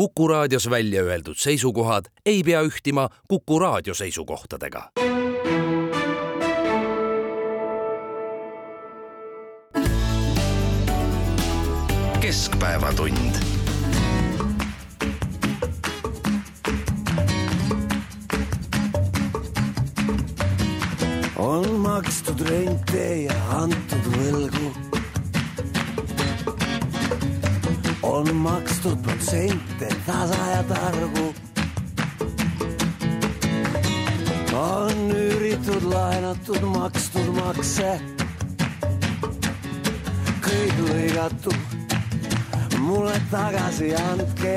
[0.00, 4.90] Kuku raadios välja öeldud seisukohad ei pea ühtima Kuku raadio seisukohtadega.
[12.20, 13.34] keskpäevatund
[21.36, 24.99] on makstud rente ja antud võlgu.
[28.20, 31.34] On makstud protsente tasa ja targu.
[34.52, 38.00] on üüritud, laenatud, makstud makse.
[40.44, 41.56] kõik lõigatud,
[42.78, 44.56] mulle tagasi andke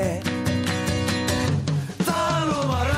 [2.04, 2.93] tassitud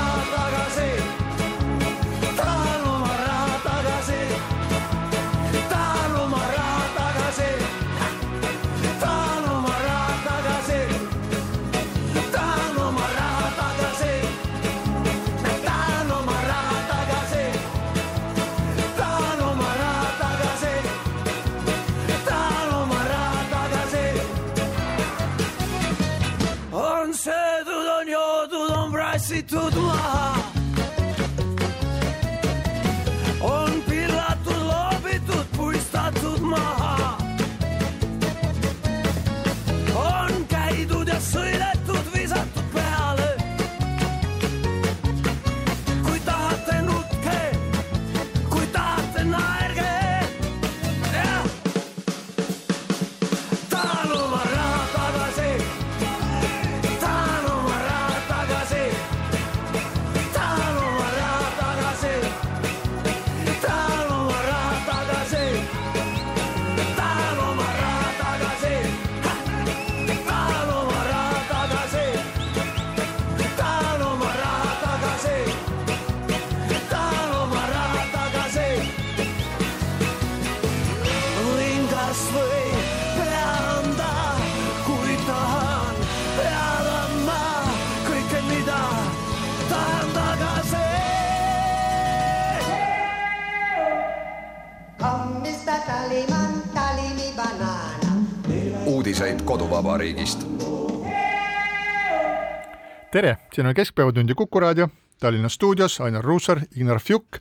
[103.56, 104.88] siin on Keskpäevatund ja Kuku raadio,
[105.20, 107.38] Tallinna stuudios Ainar Ruussaar, Ignar Fjuk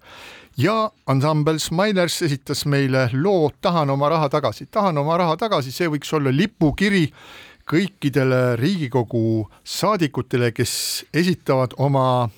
[0.57, 4.65] ja ansambel Smilers esitas meile loo Tahan oma raha tagasi.
[4.65, 7.09] tahan oma raha tagasi, see võiks olla lipukiri
[7.67, 12.29] kõikidele Riigikogu saadikutele, kes esitavad oma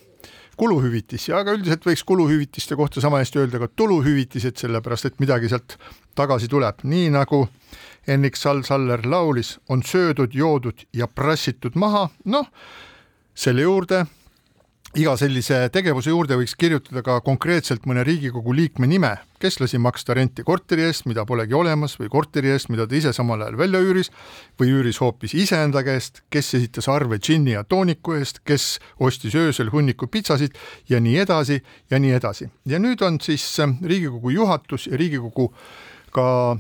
[0.58, 5.78] kuluhüvitisi, aga üldiselt võiks kuluhüvitiste kohta sama hästi öelda ka tuluhüvitised, sellepärast et midagi sealt
[6.18, 7.46] tagasi tuleb, nii nagu
[8.08, 12.50] Henrik Sall-Saller laulis, on söödud, joodud ja prassitud maha, noh,
[13.38, 14.02] selle juurde,
[14.98, 20.16] iga sellise tegevuse juurde võiks kirjutada ka konkreetselt mõne Riigikogu liikme nime, kes lasi maksta
[20.18, 23.82] renti korteri eest, mida polegi olemas, või korteri eest, mida ta ise samal ajal välja
[23.84, 24.10] üüris,
[24.58, 29.70] või üüris hoopis iseenda käest, kes esitas arve džinni ja tooniku eest, kes ostis öösel
[29.74, 30.58] hunniku pitsasid
[30.90, 31.60] ja nii edasi
[31.92, 32.50] ja nii edasi.
[32.66, 35.52] ja nüüd on siis äh, Riigikogu juhatus ja Riigikogu
[36.16, 36.58] ka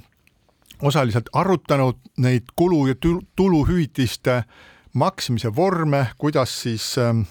[0.85, 4.43] osaliselt arutanud neid kulu- ja tul- tuluhüvitiste
[4.97, 7.21] maksmise vorme, kuidas siis ähm,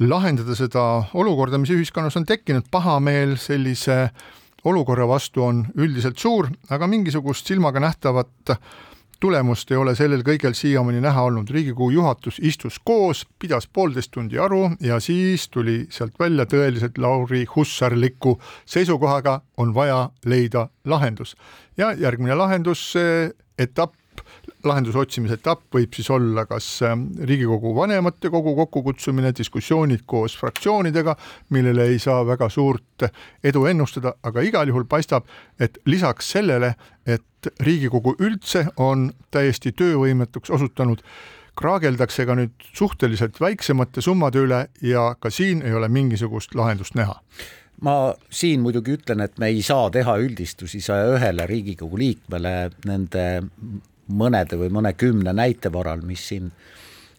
[0.00, 4.06] lahendada seda olukorda, mis ühiskonnas on tekkinud, pahameel sellise
[4.64, 8.54] olukorra vastu on üldiselt suur, aga mingisugust silmaga nähtavat
[9.22, 11.50] tulemust ei ole sellel kõigel siiamaani näha olnud.
[11.50, 17.44] riigikogu juhatus istus koos, pidas poolteist tundi aru ja siis tuli sealt välja tõeliselt Lauri
[17.54, 21.36] Hussarliku seisukohaga, on vaja leida lahendus.
[21.76, 22.94] ja järgmine lahendus,
[23.58, 23.94] etapp,
[24.68, 31.16] lahenduse otsimise etapp võib siis olla kas ähm, Riigikogu vanematekogu kokkukutsumine, diskussioonid koos fraktsioonidega,
[31.54, 33.06] millele ei saa väga suurt
[33.44, 35.28] edu ennustada, aga igal juhul paistab,
[35.60, 36.74] et lisaks sellele,
[37.06, 41.02] et Riigikogu üldse on täiesti töövõimetuks osutunud,
[41.58, 47.18] kraageldakse ka nüüd suhteliselt väiksemate summade üle ja ka siin ei ole mingisugust lahendust näha.
[47.82, 52.54] Ma siin muidugi ütlen, et me ei saa teha üldistusi saja ühele Riigikogu liikmele
[52.86, 53.24] nende
[54.12, 56.50] mõnede või mõnekümne näite varal, mis siin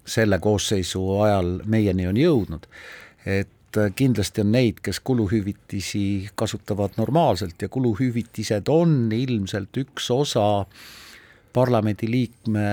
[0.06, 2.68] selle koosseisu ajal meieni on jõudnud.
[3.26, 3.50] et
[3.96, 10.66] kindlasti on neid, kes kuluhüvitisi kasutavad normaalselt ja kuluhüvitised on ilmselt üks osa
[11.54, 12.68] parlamendiliikme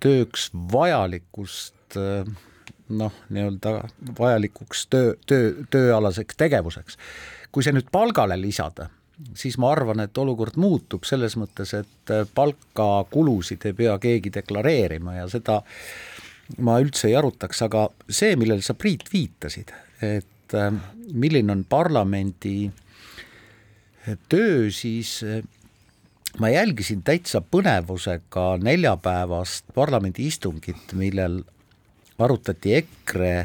[0.00, 1.98] tööks vajalikust
[2.88, 3.74] noh, nii-öelda
[4.18, 6.98] vajalikuks töö, töö, tööalaseks tegevuseks.
[7.52, 8.88] kui see nüüd palgale lisada,
[9.38, 15.28] siis ma arvan, et olukord muutub selles mõttes, et palkakulusid ei pea keegi deklareerima ja
[15.30, 15.60] seda
[16.64, 19.72] ma üldse ei arutaks, aga see, millele sa, Priit, viitasid,
[20.04, 20.70] et äh,
[21.12, 22.70] milline on parlamendi
[24.28, 25.40] töö, siis äh,
[26.38, 31.42] ma jälgisin täitsa põnevusega neljapäevast parlamendi istungit, millel
[32.18, 33.36] arutati EKRE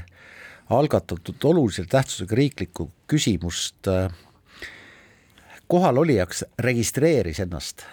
[0.70, 3.88] algatatud olulise tähtsusega riiklikku küsimust.
[5.70, 7.84] Kohalolijaks registreeris ennast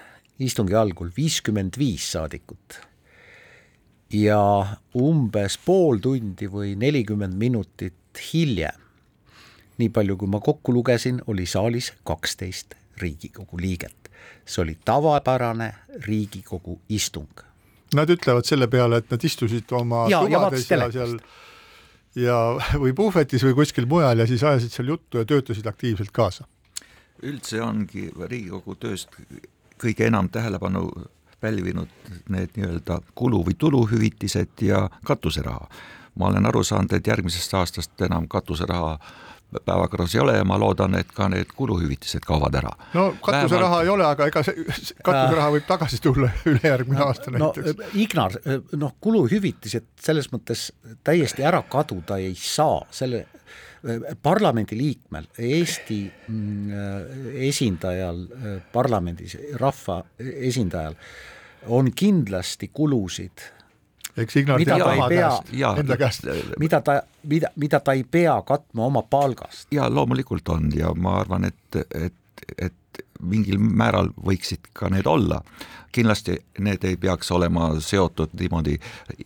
[0.41, 2.79] istungi algul viiskümmend viis saadikut
[4.17, 4.41] ja
[4.97, 8.81] umbes pool tundi või nelikümmend minutit hiljem,
[9.77, 14.09] nii palju kui ma kokku lugesin, oli saalis kaksteist Riigikogu liiget.
[14.47, 15.73] see oli tavapärane
[16.07, 17.43] Riigikogu istung.
[17.95, 21.19] Nad ütlevad selle peale, et nad istusid oma Ja- tuvades ja, ja seal
[22.17, 22.39] ja
[22.81, 26.47] või puhvetis või kuskil mujal ja siis ajasid seal juttu ja töötasid aktiivselt kaasa.
[27.23, 29.09] Üldse ongi Riigikogu tööst
[29.83, 30.89] kõige enam tähelepanu
[31.41, 31.89] pälvinud
[32.33, 35.69] need nii-öelda kulu- või tuluhüvitised ja katuseraha.
[36.17, 38.99] ma olen aru saanud, et järgmisest aastast enam katuseraha
[39.65, 42.71] päevakorras ei ole ja ma loodan, et ka need kuluhüvitised kaovad ära.
[42.95, 44.65] no katuseraha ei ole, aga ega see
[45.07, 47.95] katuseraha võib tagasi tulla ülejärgmine aasta no näiteks.
[47.95, 48.39] Ignar,
[48.73, 50.71] noh, kuluhüvitised selles mõttes
[51.05, 53.27] täiesti ära kaduda ei saa, selle
[54.23, 56.71] parlamendiliikmel, Eesti mm,
[57.49, 58.23] esindajal
[58.73, 60.97] parlamendis, rahva esindajal
[61.67, 63.45] on kindlasti kulusid,
[64.17, 65.73] eks Ignar mida teab ta ei oma pea- käest, jaa.
[65.81, 66.29] enda käest.
[66.59, 69.69] mida ta, mida, mida ta ei pea katma oma palgast.
[69.71, 72.15] ja loomulikult on ja ma arvan, et, et,
[72.59, 75.43] et mingil määral võiksid ka need olla.
[75.93, 78.79] kindlasti need ei peaks olema seotud niimoodi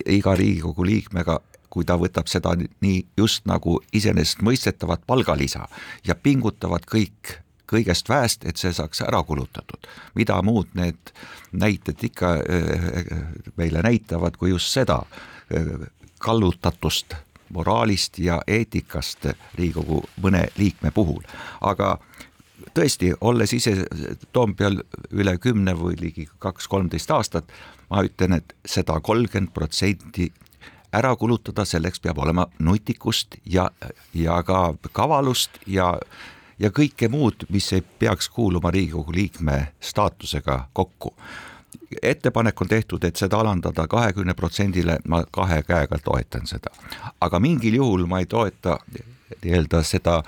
[0.05, 1.39] iga Riigikogu liikmega,
[1.71, 5.67] kui ta võtab seda nii just nagu iseenesestmõistetavat palgalisa
[6.07, 7.37] ja pingutavad kõik
[7.71, 9.87] kõigest väest, et see saaks ära kulutatud.
[10.15, 11.13] mida muud need
[11.51, 13.17] näited ikka eh,
[13.55, 15.01] meile näitavad, kui just seda
[15.49, 15.87] eh,
[16.19, 17.15] kallutatust
[17.51, 21.23] moraalist ja eetikast Riigikogu mõne liikme puhul,
[21.61, 21.97] aga
[22.75, 23.73] tõesti, olles ise
[24.31, 24.81] Toompeal
[25.11, 27.51] üle kümne või ligi kaks-kolmteist aastat,
[27.89, 30.31] ma ütlen, et seda kolmkümmend protsenti
[30.93, 33.69] ära kulutada, selleks peab olema nutikust ja,
[34.13, 35.93] ja ka kavalust ja
[36.61, 41.13] ja kõike muud, mis ei peaks kuuluma Riigikogu liikme staatusega kokku.
[42.01, 46.69] ettepanek on tehtud, et seda alandada kahekümne protsendile, ma kahe käega toetan seda.
[47.21, 48.77] aga mingil juhul ma ei toeta
[49.43, 50.23] nii-öelda seda,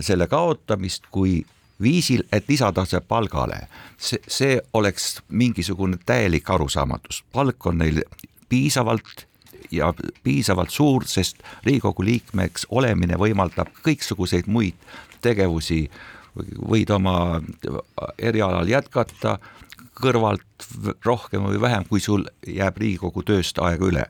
[0.00, 1.44] selle kaotamist, kui
[1.82, 3.68] viisil, et lisada see palgale.
[3.98, 8.02] see, see oleks mingisugune täielik arusaamatus, palk on neil
[8.48, 9.26] piisavalt
[9.70, 9.92] ja
[10.24, 14.78] piisavalt suur, sest Riigikogu liikmeks olemine võimaldab kõiksuguseid muid
[15.24, 15.86] tegevusi,
[16.36, 17.40] võid oma
[18.18, 19.38] erialal jätkata
[19.96, 20.66] kõrvalt
[21.04, 24.04] rohkem või vähem, kui sul jääb Riigikogu tööst aega üle.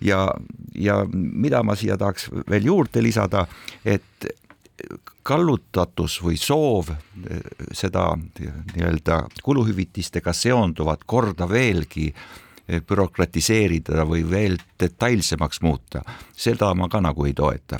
[0.00, 0.28] ja,
[0.74, 3.46] ja mida ma siia tahaks veel juurde lisada,
[3.84, 4.28] et
[5.22, 6.90] kallutatus või soov
[7.72, 12.10] seda nii-öelda kuluhüvitistega seonduvat korda veelgi
[12.80, 16.02] bürokratiseerida või veel detailsemaks muuta,
[16.36, 17.78] seda ma ka nagu ei toeta.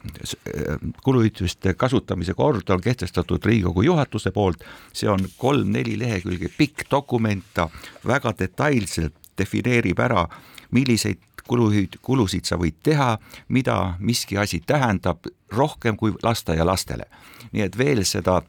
[1.03, 7.69] kuluhüvitiste kasutamise kord on kehtestatud Riigikogu juhatuse poolt, see on kolm-neli lehekülge pikk dokument, ta
[8.07, 10.27] väga detailselt defineerib ära,
[10.71, 11.19] milliseid
[11.49, 13.17] kuluhüvit-, kulusid sa võid teha,
[13.49, 17.07] mida miski asi tähendab, rohkem kui lasteaialastele.
[17.53, 18.43] nii et veel seda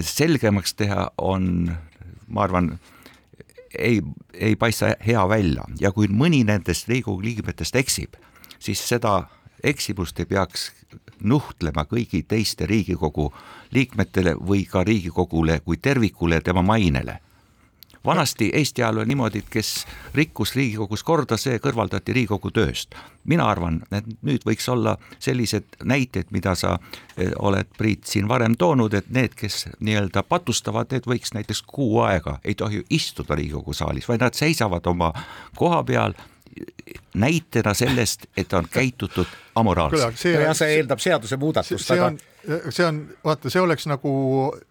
[0.00, 1.72] selgemaks teha on,
[2.28, 2.78] ma arvan,
[3.78, 4.00] ei,
[4.32, 8.16] ei paista hea välja ja kui mõni nendest Riigikogu liikmetest eksib,
[8.58, 9.24] siis seda
[9.64, 10.70] eksimust ei peaks
[11.20, 13.30] nuhtlema kõigi teiste Riigikogu
[13.74, 17.18] liikmetele või ka Riigikogule kui tervikule, tema mainele.
[18.04, 22.94] Vanasti Eesti ajal oli niimoodi, et kes rikkus Riigikogus korda, see kõrvaldati Riigikogu tööst.
[23.24, 26.78] mina arvan, et nüüd võiks olla sellised näited, mida sa
[27.16, 32.00] eh, oled, Priit, siin varem toonud, et need, kes nii-öelda patustavad, need võiks näiteks kuu
[32.04, 35.12] aega, ei tohi istuda Riigikogu saalis, vaid nad seisavad oma
[35.56, 36.14] koha peal
[37.14, 40.16] näitena sellest, et on käitutud amoraalselt.
[40.18, 42.18] see, ja see eeldab seadusemuudatust, see aga on,
[42.70, 44.12] see on, vaata, see oleks nagu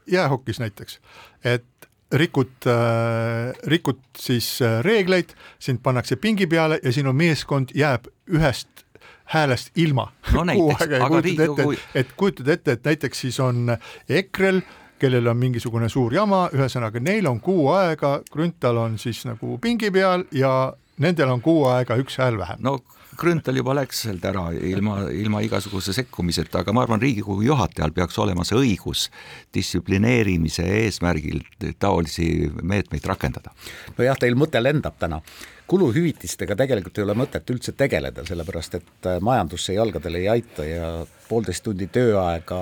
[0.08, 1.00] jäähokis näiteks,
[1.44, 8.08] et rikud äh,, rikud siis äh, reegleid, sind pannakse pingi peale ja sinu meeskond jääb
[8.30, 8.86] ühest
[9.34, 13.78] häälest ilma No näiteks, aga Riigikogu- et kujutad ette, et näiteks siis on
[14.10, 14.62] EKRE-l
[15.00, 19.92] kellel on mingisugune suur jama, ühesõnaga neil on kuu aega, Grünthal on siis nagu pingi
[19.92, 22.62] peal ja nendel on kuu aega üks hääl vähem.
[22.64, 22.78] no
[23.18, 28.18] Grünthal juba läks sealt ära ilma, ilma igasuguse sekkumiseta, aga ma arvan, Riigikogu juhatajal peaks
[28.22, 29.08] olema see õigus
[29.54, 31.44] distsiplineerimise eesmärgil
[31.80, 33.54] taolisi meetmeid rakendada.
[33.98, 35.22] nojah, teil mõte lendab täna.
[35.68, 40.66] kuluhüvitistega tegelikult ei ole mõtet üldse tegeleda, sellepärast et äh, majandus see jalgadele ei aita
[40.66, 40.90] ja
[41.30, 42.60] poolteist tundi tööaega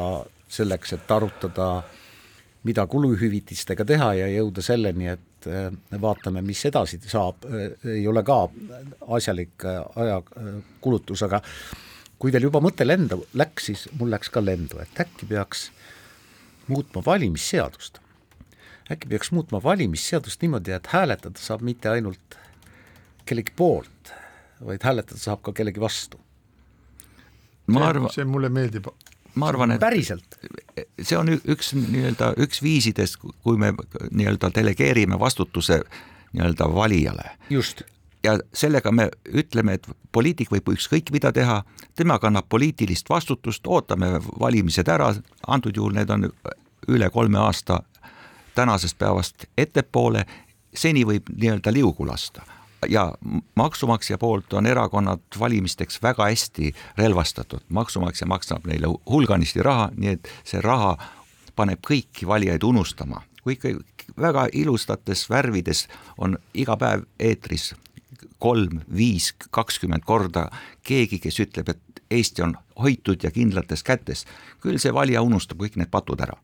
[0.47, 1.83] selleks, et arutada,
[2.63, 8.07] mida kuluhüvitistega teha ja jõuda selleni, et et äh, vaatame, mis edasi saab, äh, ei
[8.07, 8.45] ole ka
[9.17, 11.41] asjalik äh, ajakulutus, aga
[12.21, 15.69] kui teil juba mõte lenda läks, siis mul läks ka lendu, et äkki peaks
[16.69, 17.99] muutma valimisseadust.
[18.91, 22.37] äkki peaks muutma valimisseadust niimoodi, et hääletada saab mitte ainult
[23.25, 24.13] kellegi poolt,
[24.61, 26.19] vaid hääletada saab ka kellegi vastu.
[27.67, 28.87] ma arvan, see mulle meeldib
[29.35, 30.37] ma arvan, et päriselt,
[31.01, 33.73] see on üks nii-öelda üks viisidest, kui me
[34.11, 35.81] nii-öelda delegeerime vastutuse
[36.33, 37.31] nii-öelda valijale.
[37.49, 37.81] just.
[38.23, 41.63] ja sellega me ütleme, et poliitik võib ükskõik mida teha,
[41.95, 45.13] tema kannab poliitilist vastutust, ootame valimised ära,
[45.47, 46.29] antud juhul need on
[46.87, 47.81] üle kolme aasta
[48.55, 50.25] tänasest päevast ettepoole,
[50.75, 52.43] seni võib nii-öelda liugu lasta
[52.89, 53.13] ja
[53.55, 60.31] maksumaksja poolt on erakonnad valimisteks väga hästi relvastatud, maksumaksja maksab neile hulganisti raha, nii et
[60.43, 60.97] see raha
[61.55, 63.21] paneb kõiki valijaid unustama.
[63.43, 63.69] kui ikka
[64.21, 67.73] väga ilustates värvides on iga päev eetris
[68.39, 70.49] kolm, viis, kakskümmend korda
[70.83, 74.25] keegi, kes ütleb, et Eesti on hoitud ja kindlates kätes,
[74.61, 76.37] küll see valija unustab kõik need patud ära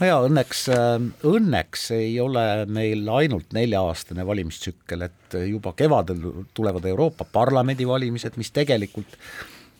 [0.00, 0.94] no jaa, õnneks, äh,
[1.30, 6.22] õnneks ei ole meil ainult nelja-aastane valimistsükkel, et juba kevadel
[6.54, 9.18] tulevad Euroopa Parlamendi valimised, mis tegelikult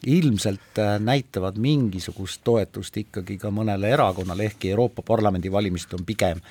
[0.06, 6.42] ilmselt äh, näitavad mingisugust toetust ikkagi ka mõnele erakonnale, ehkki Euroopa Parlamendi valimised on pigem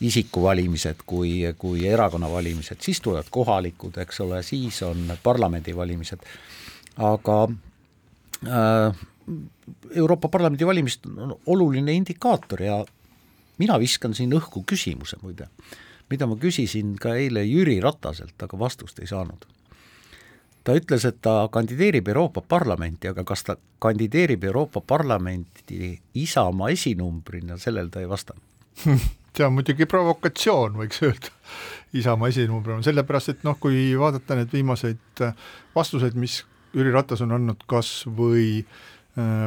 [0.00, 6.22] isikuvalimised kui, kui erakonnavalimised, siis tulevad kohalikud, eks ole, siis on parlamendivalimised,
[7.02, 7.38] aga
[8.46, 9.06] äh,
[9.94, 12.78] Euroopa Parlamendi valimist on oluline indikaator ja
[13.58, 15.48] mina viskan siin õhku küsimuse muide,
[16.10, 19.46] mida ma küsisin ka eile Jüri Rataselt, aga vastust ei saanud.
[20.64, 27.56] ta ütles, et ta kandideerib Euroopa Parlamenti, aga kas ta kandideerib Euroopa Parlamenti Isamaa esinumbrina,
[27.56, 28.42] sellele ta ei vastanud
[29.36, 31.32] see on muidugi provokatsioon, võiks öelda,
[31.94, 35.24] Isamaa esinumbrina, sellepärast et noh, kui vaadata need viimaseid
[35.74, 36.44] vastuseid, mis
[36.76, 38.97] Jüri Ratas on andnud kas või äh, Äh,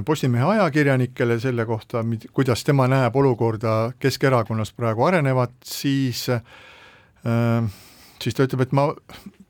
[0.06, 2.01] Postimehe ajakirjanikele selle kohta,
[2.34, 6.42] kuidas tema näeb olukorda Keskerakonnas praegu arenevat, siis äh,
[8.24, 8.90] siis ta ütleb, et ma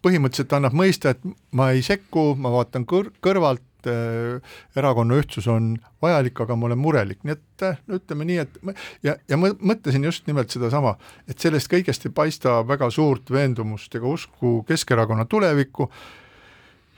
[0.05, 1.25] põhimõtteliselt annab mõista, et
[1.57, 5.73] ma ei sekku, ma vaatan kõr-, kõrvalt, äh, erakonna ühtsus on
[6.03, 8.59] vajalik, aga ma olen murelik, nii et no ütleme nii, et
[9.07, 10.95] ja, ja ma mõtlesin just nimelt sedasama,
[11.29, 15.89] et sellest kõigest ei paista väga suurt veendumust ega usku Keskerakonna tulevikku,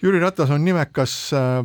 [0.04, 1.14] Jüri Ratas on nimekas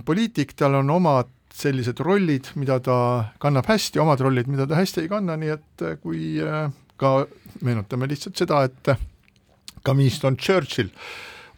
[0.07, 2.99] poliitik, tal on omad sellised rollid, mida ta
[3.43, 6.69] kannab hästi, omad rollid, mida ta hästi ei kanna, nii et äh, kui äh,
[7.01, 7.15] ka
[7.67, 9.01] meenutame lihtsalt seda, et äh,
[9.83, 10.93] ka Winston Churchill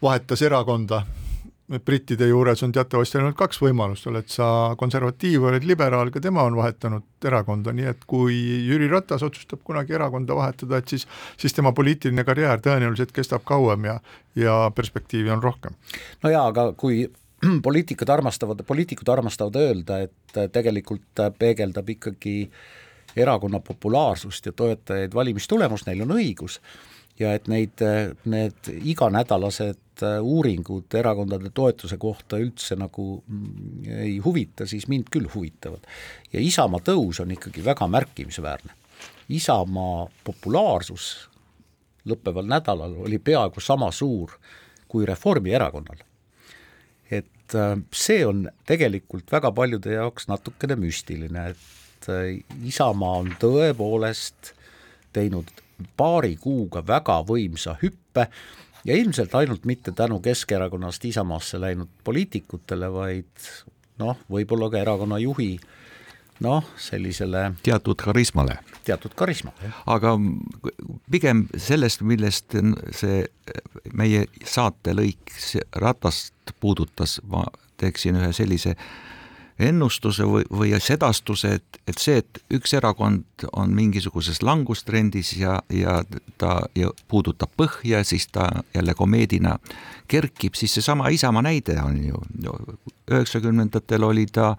[0.01, 1.03] vahetas erakonda,
[1.85, 4.45] brittide juures on teatavasti ainult kaks võimalust, oled sa
[4.79, 8.35] konservatiiv oled liberaal, ka tema on vahetanud erakonda, nii et kui
[8.67, 11.07] Jüri Ratas otsustab kunagi erakonda vahetada, et siis,
[11.39, 13.97] siis tema poliitiline karjäär tõenäoliselt kestab kauem ja,
[14.35, 15.77] ja perspektiivi on rohkem.
[16.23, 17.05] no jaa, aga kui
[17.65, 22.35] poliitikud armastavad, poliitikud armastavad öelda, et tegelikult peegeldab ikkagi
[23.17, 26.59] erakonna populaarsust ja toetajaid valimistulemust, neil on õigus,
[27.19, 27.81] ja et neid,
[28.29, 35.85] need iganädalased uuringud erakondade toetuse kohta üldse nagu mm, ei huvita, siis mind küll huvitavad.
[36.33, 38.73] ja Isamaa tõus on ikkagi väga märkimisväärne.
[39.29, 41.11] Isamaa populaarsus
[42.05, 44.33] lõppeval nädalal oli peaaegu sama suur
[44.87, 46.01] kui Reformierakonnal
[47.51, 54.53] et äh, see on tegelikult väga paljude jaoks natukene müstiline, et äh, Isamaa on tõepoolest
[55.13, 55.51] teinud
[55.97, 58.27] paari kuuga väga võimsa hüppe
[58.85, 63.51] ja ilmselt ainult mitte tänu Keskerakonnast Isamaasse läinud poliitikutele, vaid
[64.01, 65.55] noh, võib-olla ka erakonna juhi
[66.41, 68.57] noh, sellisele teatud karismale.
[68.85, 69.77] teatud karisma, jah.
[69.85, 70.15] aga
[71.11, 72.57] pigem sellest, millest
[72.97, 73.23] see
[73.93, 75.33] meie saatelõik
[75.81, 77.45] Ratast puudutas, ma
[77.81, 78.75] teeksin ühe sellise
[79.61, 85.99] ennustuse või, või sedastuse, et, et see, et üks erakond on mingisuguses langustrendis ja, ja
[86.41, 89.57] ta ja puudutab põhja, siis ta jälle komeedina
[90.11, 92.23] kerkib, siis seesama Isamaa näide on ju,
[93.11, 94.55] üheksakümnendatel oli ta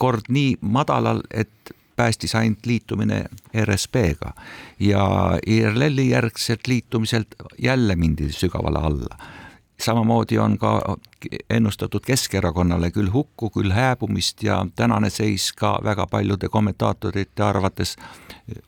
[0.00, 3.24] kord nii madalal, et päästis ainult liitumine
[3.64, 4.32] RSP-ga
[4.80, 5.04] ja
[5.46, 9.20] IRL-i järgselt liitumiselt jälle mindi sügavale alla
[9.84, 10.96] samamoodi on ka
[11.50, 17.96] ennustatud Keskerakonnale küll hukku, küll hääbumist ja tänane seis ka väga paljude kommentaatorite arvates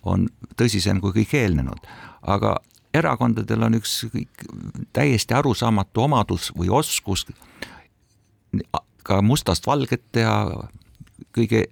[0.02, 1.80] on tõsisem kui kõik eelnenud.
[2.22, 2.56] aga
[2.94, 4.06] erakondadel on üks
[4.92, 7.26] täiesti arusaamatu omadus või oskus
[9.02, 10.68] ka mustast valget teha,
[11.34, 11.66] kõige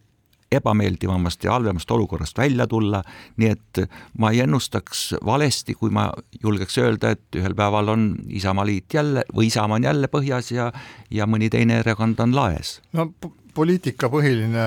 [0.52, 3.02] ebameeldivamast ja halvemast olukorrast välja tulla,
[3.36, 3.82] nii et
[4.18, 6.08] ma ei ennustaks valesti, kui ma
[6.42, 10.72] julgeks öelda, et ühel päeval on Isamaaliit jälle või Isamaa on jälle põhjas ja,
[11.10, 12.80] ja mõni teine erakond on laes.
[12.92, 13.12] no
[13.54, 14.66] poliitika põhiline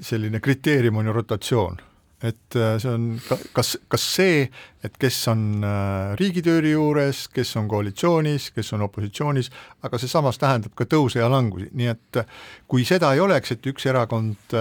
[0.00, 1.80] selline kriteerium on ju rotatsioon
[2.22, 3.06] et äh, see on
[3.54, 4.44] kas, kas see,
[4.86, 9.50] et kes on äh, riigitööri juures, kes on koalitsioonis, kes on opositsioonis,
[9.82, 12.36] aga see samas tähendab ka tõuse ja langusi, nii et äh,
[12.70, 14.54] kui seda ei oleks, et üks erakond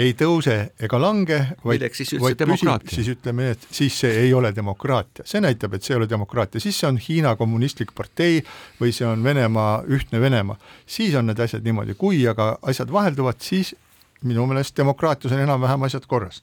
[0.00, 1.84] ei tõuse ega lange, vaid,
[2.22, 6.00] vaid püsib, siis ütleme, et siis see ei ole demokraatia, see näitab, et see ei
[6.00, 8.40] ole demokraatia, siis see on Hiina kommunistlik partei
[8.80, 10.56] või see on Venemaa, ühtne Venemaa,
[10.86, 13.74] siis on need asjad niimoodi, kui aga asjad vahelduvad, siis
[14.24, 16.40] minu meelest demokraatias on enam-vähem asjad korras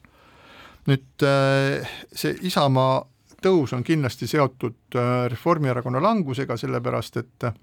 [0.89, 3.01] nüüd äh, see Isamaa
[3.41, 7.59] tõus on kindlasti seotud äh, Reformierakonna langusega, sellepärast et äh,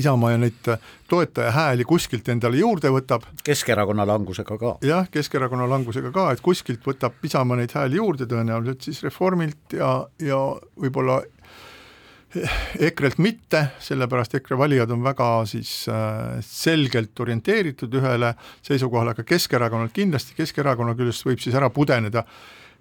[0.00, 0.68] Isamaa ja neid
[1.10, 3.26] toetaja hääli kuskilt endale juurde võtab.
[3.44, 4.76] Keskerakonna langusega ka.
[4.86, 9.92] jah, Keskerakonna langusega ka, et kuskilt võtab Isamaa neid hääli juurde tõenäoliselt siis Reformilt ja,
[10.22, 10.38] ja
[10.80, 11.20] võib-olla
[12.36, 19.94] EKRE-lt mitte, sellepärast EKRE valijad on väga siis äh, selgelt orienteeritud ühele seisukohale, aga Keskerakonnalt
[19.96, 22.24] kindlasti, Keskerakonna küljest võib siis ära pudeneda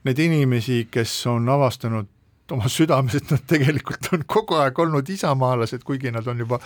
[0.08, 2.12] neid inimesi, kes on avastanud
[2.51, 6.60] oma südames, et nad tegelikult on kogu aeg olnud isamaalased, kuigi nad on juba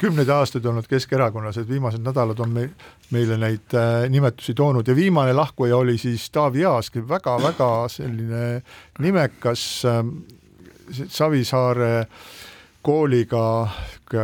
[0.00, 2.72] kümneid aastaid olnud Keskerakonnas, et viimased nädalad on meil,
[3.14, 4.86] meile neid äh, nimetusi toonud.
[4.86, 8.60] Ja viimane lahkuja oli siis Taavi Aas, väga-väga selline
[9.02, 10.02] nimekas äh,
[10.90, 12.06] Savisaare
[12.82, 13.68] kooliga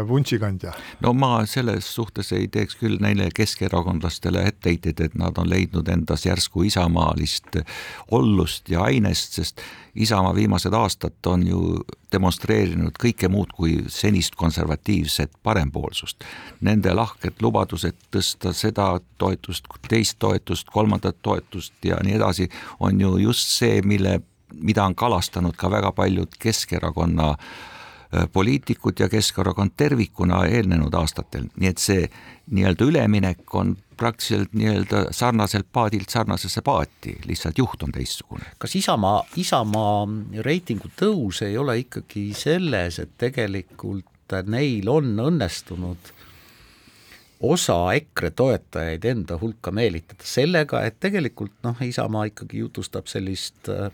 [0.09, 0.73] vuntsikandja.
[1.01, 6.27] no ma selles suhtes ei teeks küll neile keskerakondlastele etteheiteid, et nad on leidnud endas
[6.27, 7.61] järsku isamaalist
[8.11, 9.61] ollust ja ainest, sest
[9.97, 11.61] Isamaa viimased aastad on ju
[12.13, 16.25] demonstreerinud kõike muud kui senist konservatiivset parempoolsust.
[16.61, 22.49] Nende lahked lubadused tõsta seda toetust, teist toetust, kolmandat toetust ja nii edasi,
[22.81, 24.19] on ju just see, mille
[24.55, 31.69] mida on kalastanud ka väga paljud Keskerakonna äh, poliitikud ja Keskerakond tervikuna eelnenud aastatel, nii
[31.71, 32.07] et see
[32.51, 38.45] nii-öelda üleminek on praktiliselt nii-öelda sarnaselt paadilt sarnasesse paati, lihtsalt juht on teistsugune.
[38.59, 40.09] kas Isamaa, Isamaa
[40.45, 44.05] reitingu tõus ei ole ikkagi selles, et tegelikult
[44.47, 46.13] neil on õnnestunud
[47.41, 53.91] osa EKRE toetajaid enda hulka meelitada sellega, et tegelikult noh, Isamaa ikkagi jutustab sellist äh,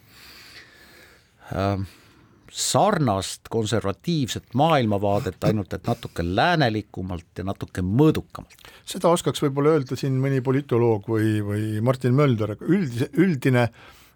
[2.53, 8.73] sarnast konservatiivset maailmavaadet, ainult et natuke läänelikumalt ja natuke mõõdukamalt.
[8.85, 13.69] seda oskaks võib-olla öelda siin mõni politoloog või, või Martin Mölder, aga üldise, üldine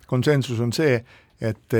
[0.07, 1.01] konsensus on see,
[1.41, 1.77] et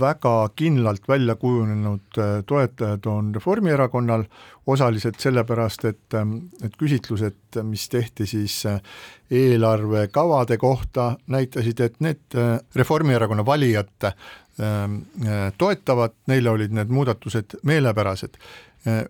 [0.00, 4.24] väga kindlalt välja kujunenud äh, toetajad on Reformierakonnal,
[4.66, 6.16] osaliselt sellepärast, et,
[6.64, 8.80] et küsitlused, mis tehti siis äh,
[9.30, 12.38] eelarvekavade kohta, näitasid, et need
[12.74, 14.16] Reformierakonna valijad äh,
[14.56, 18.38] toetavad, neile olid need muudatused meelepärased.
[18.86, 19.04] Äh,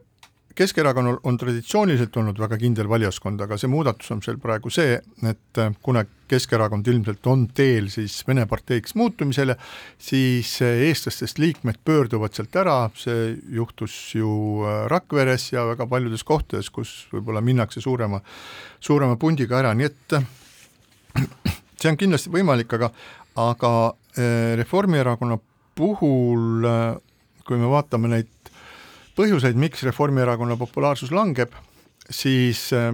[0.57, 4.95] Keskerakonnal on traditsiooniliselt olnud väga kindel valijaskond, aga see muudatus on seal praegu see,
[5.29, 9.59] et äh, kuna Keskerakond ilmselt on teel siis Vene parteiks muutumisele,
[10.01, 14.33] siis eestlastest liikmed pöörduvad sealt ära, see juhtus ju
[14.89, 18.23] Rakveres ja väga paljudes kohtades, kus võib-olla minnakse suurema,
[18.81, 20.19] suurema pundiga ära, nii et
[21.83, 22.91] see on kindlasti võimalik, aga,
[23.45, 23.77] aga
[24.57, 25.39] Reformierakonna
[25.77, 26.97] puhul, eh,
[27.47, 28.53] kui me vaatame neid
[29.17, 31.53] põhjuseid, miks Reformierakonna populaarsus langeb,
[32.09, 32.91] siis eh,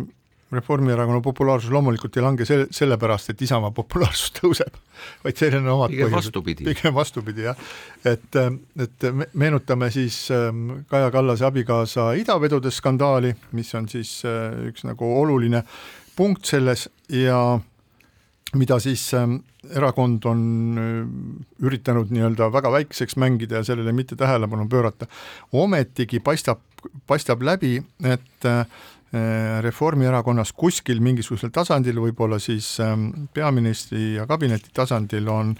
[0.53, 4.77] Reformierakonna populaarsus loomulikult ei lange selle, sellepärast, et Isamaa populaarsus tõuseb,
[5.25, 6.67] vaid sellel on omad pigem vastupidi.
[6.69, 7.65] pigem vastupidi, jah.
[8.05, 8.39] et,
[8.85, 10.27] et meenutame siis
[10.91, 14.19] Kaja Kallase abikaasa idavedude skandaali, mis on siis
[14.69, 15.65] üks nagu oluline
[16.17, 17.39] punkt selles ja
[18.57, 19.37] mida siis ähm,
[19.71, 20.43] erakond on
[20.79, 25.07] äh, üritanud nii-öelda väga väikseks mängida ja sellele mitte tähelepanu pöörata.
[25.53, 26.61] ometigi paistab,
[27.07, 28.67] paistab läbi, et äh,
[29.61, 35.57] Reformierakonnas kuskil mingisugusel tasandil, võib-olla siis ähm, peaministri ja kabineti tasandil on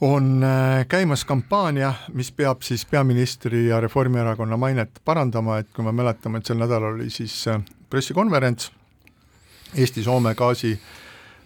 [0.00, 5.92] on äh, käimas kampaania, mis peab siis peaministri ja Reformierakonna mainet parandama, et kui me
[5.92, 7.44] mäletame, et sel nädalal oli siis
[7.90, 8.70] pressikonverents
[9.76, 10.99] Eesti-Soome gaasi äh,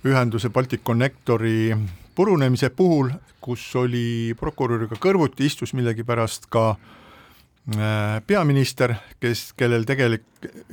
[0.05, 1.75] ühenduse Balticconnectori
[2.15, 10.27] purunemise puhul, kus oli prokuröriga kõrvuti, istus millegipärast ka äh, peaminister, kes, kellel tegelik,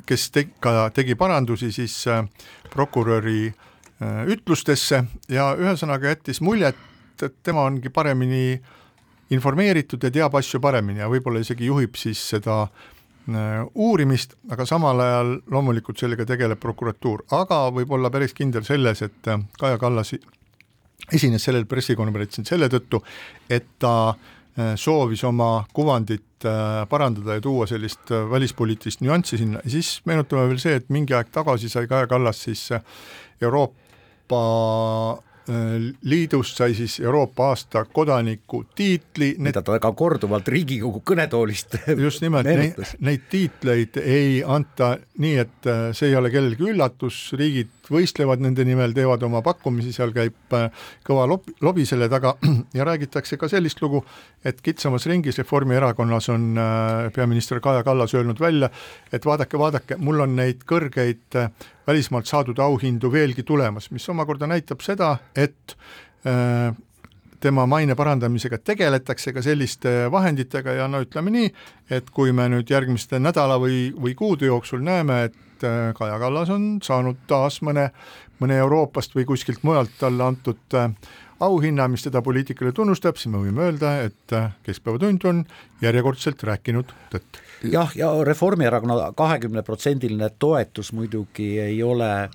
[0.06, 2.24] kes te, ka tegi parandusi siis äh,
[2.74, 6.78] prokuröri äh, ütlustesse ja ühesõnaga jättis muljet,
[7.22, 8.60] et tema ongi paremini
[9.32, 12.66] informeeritud ja teab asju paremini ja võib-olla isegi juhib siis seda
[13.76, 19.30] uurimist, aga samal ajal loomulikult sellega tegeleb prokuratuur, aga võib olla päris kindel selles, et
[19.60, 20.16] Kaja Kallas
[21.10, 23.02] esines sellel pressikonverentsil selle tõttu,
[23.50, 29.64] et ta äh, soovis oma kuvandit äh, parandada ja tuua sellist äh, välispoliitilist nüanssi sinna.
[29.68, 32.68] Siis meenutame veel see, et mingi aeg tagasi sai Kaja Kallas siis
[33.42, 34.42] Euroopa
[36.04, 39.36] liidust sai siis Euroopa aasta kodaniku tiitli.
[39.38, 45.70] mida ta ka korduvalt Riigikogu kõnetoolist just nimelt, neid, neid tiitleid ei anta nii, et
[45.70, 50.56] äh, see ei ole kellelgi üllatus, riigid võistlevad nende nimel, teevad oma pakkumisi, seal käib
[50.58, 50.68] äh,
[51.08, 52.36] kõva lobi, lobi selle taga
[52.78, 54.04] ja räägitakse ka sellist lugu,
[54.46, 58.70] et kitsamas ringis Reformierakonnas on äh, peaminister Kaja Kallas öelnud välja,
[59.12, 61.42] et vaadake, vaadake, mul on neid kõrgeid
[61.88, 65.76] välismaalt saadud auhindu veelgi tulemas, mis omakorda näitab seda, et
[66.28, 66.72] äh,
[67.42, 71.54] tema maine parandamisega tegeletakse ka selliste vahenditega ja no ütleme nii,
[71.90, 76.50] et kui me nüüd järgmiste nädala või, või kuude jooksul näeme, et äh, Kaja Kallas
[76.54, 77.90] on saanud taas mõne,
[78.42, 80.94] mõne Euroopast või kuskilt mujalt talle antud äh,
[81.42, 85.44] auhinna, mis teda poliitikale tunnustab, siis me võime öelda, et äh, Keskpäevatund on
[85.82, 87.42] järjekordselt rääkinud tõtt.
[87.64, 92.30] jah, ja Reformierakonna kahekümneprotsendiline toetus muidugi ei ole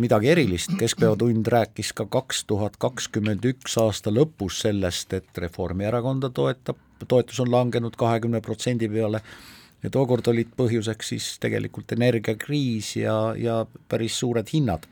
[0.00, 6.80] midagi erilist, Keskpäevatund rääkis ka kaks tuhat kakskümmend üks aasta lõpus sellest, et Reformierakonda toetab,
[7.04, 9.20] toetus on langenud kahekümne protsendi peale
[9.82, 14.86] ja tookord olid põhjuseks siis tegelikult energiakriis ja, ja päris suured hinnad.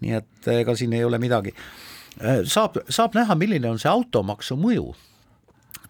[0.00, 1.54] nii et ega siin ei ole midagi.
[2.22, 4.92] Äh, saab, saab näha, milline on see automaksu mõju.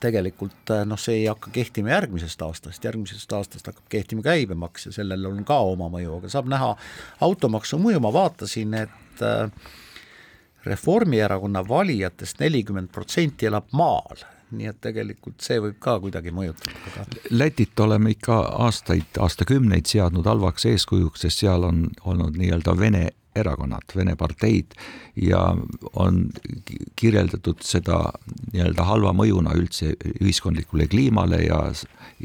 [0.00, 4.94] Tegelikult äh, noh, see ei hakka kehtima järgmisest aastast, järgmisest aastast hakkab kehtima käibemaks ja
[5.00, 6.72] sellel on ka oma mõju, aga saab näha
[7.26, 9.74] automaksu mõju, ma vaatasin, et äh,
[10.68, 17.04] Reformierakonna valijatest nelikümmend protsenti elab maal, nii et tegelikult see võib ka kuidagi mõjutada.
[17.30, 23.08] Lätit oleme ikka aastaid, aastakümneid seadnud halvaks eeskujuks, sest seal on olnud nii-öelda vene
[23.40, 24.74] erakonnad, Vene parteid
[25.16, 25.40] ja
[25.94, 26.26] on
[26.96, 28.00] kirjeldatud seda
[28.52, 31.60] nii-öelda halva mõjuna üldse ühiskondlikule kliimale ja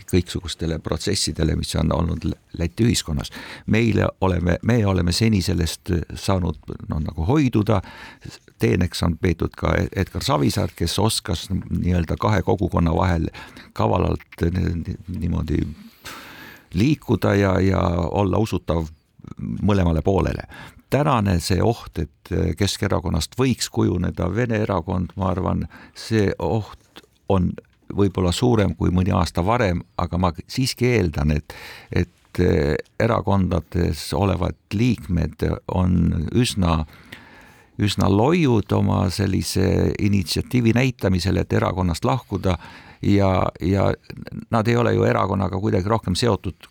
[0.09, 2.25] kõiksugustele protsessidele, mis on olnud
[2.57, 3.31] Läti ühiskonnas.
[3.65, 6.57] meile oleme, me oleme seni sellest saanud
[6.89, 7.81] noh, nagu hoiduda,
[8.59, 13.29] teeneks on peetud ka Edgar Savisaar, kes oskas nii-öelda kahe kogukonna vahel
[13.73, 14.45] kavalalt
[15.07, 15.63] niimoodi
[16.73, 18.87] liikuda ja, ja olla usutav
[19.61, 20.47] mõlemale poolele
[20.93, 27.03] tänane see oht, et äh, Keskerakonnast võiks kujuneda Vene erakond, ma arvan, see oht
[27.33, 27.51] on
[27.93, 31.55] võib-olla suurem kui mõni aasta varem, aga ma siiski eeldan, et,
[31.91, 36.83] et äh, erakondades olevad liikmed on üsna
[37.81, 39.65] üsna loiud oma sellise
[39.97, 42.57] initsiatiivi näitamisel, et erakonnast lahkuda
[43.01, 43.87] ja, ja
[44.53, 46.69] nad ei ole ju erakonnaga kuidagi rohkem seotud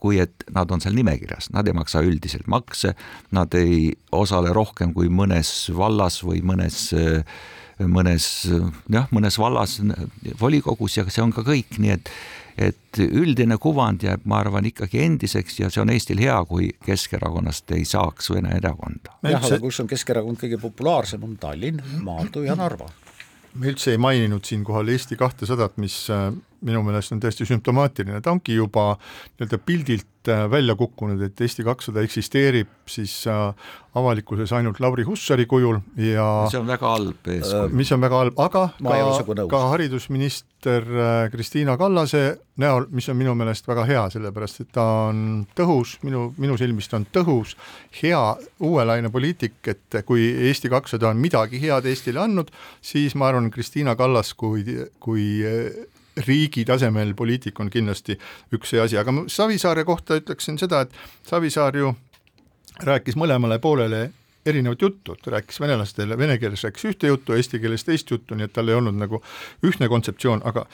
[0.00, 2.94] kui et nad on seal nimekirjas, nad ei maksa üldiselt makse,
[3.36, 6.90] nad ei osale rohkem kui mõnes vallas või mõnes
[7.80, 8.26] mõnes
[8.92, 9.78] jah, mõnes vallas
[10.40, 12.12] volikogus ja see on ka kõik, nii et
[12.60, 17.70] et üldine kuvand jääb, ma arvan, ikkagi endiseks ja see on Eestil hea, kui Keskerakonnast
[17.72, 19.14] ei saaks Vene erakonda.
[19.24, 22.90] jah, aga kus on Keskerakond kõige populaarsem, on Tallinn, Maardu ja Narva
[23.54, 26.30] me üldse ei maininud siinkohal Eesti kahtesadat, mis äh,
[26.66, 31.64] minu meelest on täiesti sümptomaatiline, ta ongi juba nii-öelda pildilt äh, välja kukkunud, et Eesti
[31.66, 33.54] kakssada eksisteerib siis äh,
[33.98, 37.72] avalikkuses ainult Lauri Hussari kujul ja see on väga halb eeskuju.
[37.80, 40.86] mis on väga halb, aga ka, ka haridusminister
[41.32, 42.24] Kristiina Kallase
[42.60, 46.90] näol, mis on minu meelest väga hea, sellepärast et ta on tõhus, minu, minu silmis
[46.90, 47.56] ta on tõhus,
[48.02, 48.20] hea
[48.66, 52.52] uue laine poliitik, et kui Eesti kakssada on midagi head Eestile andnud,
[52.84, 54.64] siis ma arvan, Kristiina Kallas kui,
[55.00, 55.26] kui
[56.26, 58.16] riigi tasemel poliitik on kindlasti
[58.54, 61.94] üks see asi, aga ma Savisaare kohta ütleksin seda, et Savisaar ju
[62.86, 64.10] rääkis mõlemale poolele
[64.46, 68.48] erinevat juttu, ta rääkis venelastele vene keeles rääkis ühte juttu, eesti keeles teist juttu, nii
[68.48, 69.22] et tal ei olnud nagu
[69.66, 70.66] ühtne kontseptsioon, aga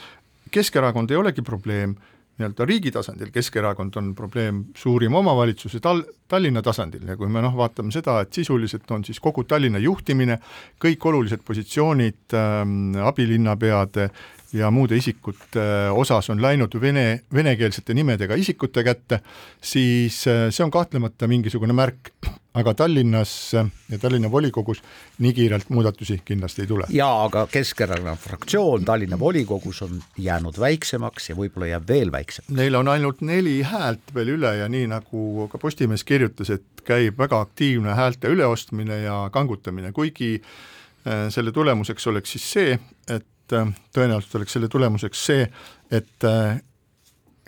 [0.50, 1.96] Keskerakond ei olegi probleem
[2.36, 7.06] nii-öelda riigi tasandil, Keskerakond on probleem suurim omavalitsuse tal-, Tallinna tasandil.
[7.08, 10.38] Ja kui me noh, vaatame seda, et sisuliselt on siis kogu Tallinna juhtimine,
[10.82, 14.10] kõik olulised positsioonid ähm,, abilinnapeade
[14.52, 15.62] ja muude isikute
[15.94, 19.20] osas on läinud vene, venekeelsete nimedega isikute kätte,
[19.62, 22.12] siis äh, see on kahtlemata mingisugune märk.
[22.56, 24.78] aga Tallinnas ja Tallinna volikogus
[25.18, 26.86] nii kiirelt muudatusi kindlasti ei tule.
[26.88, 32.54] jaa, aga Keskerakonna fraktsioon Tallinna volikogus on jäänud väiksemaks ja võib-olla jääb veel väiksemaks.
[32.56, 37.18] Neil on ainult neli häält veel üle ja nii, nagu ka Postimees kirjutas, et käib
[37.18, 42.78] väga aktiivne häälte üleostmine ja kangutamine, kuigi äh, selle tulemuseks oleks siis see,
[43.08, 45.46] et äh, tõenäoliselt oleks selle tulemuseks see,
[45.90, 46.58] et äh,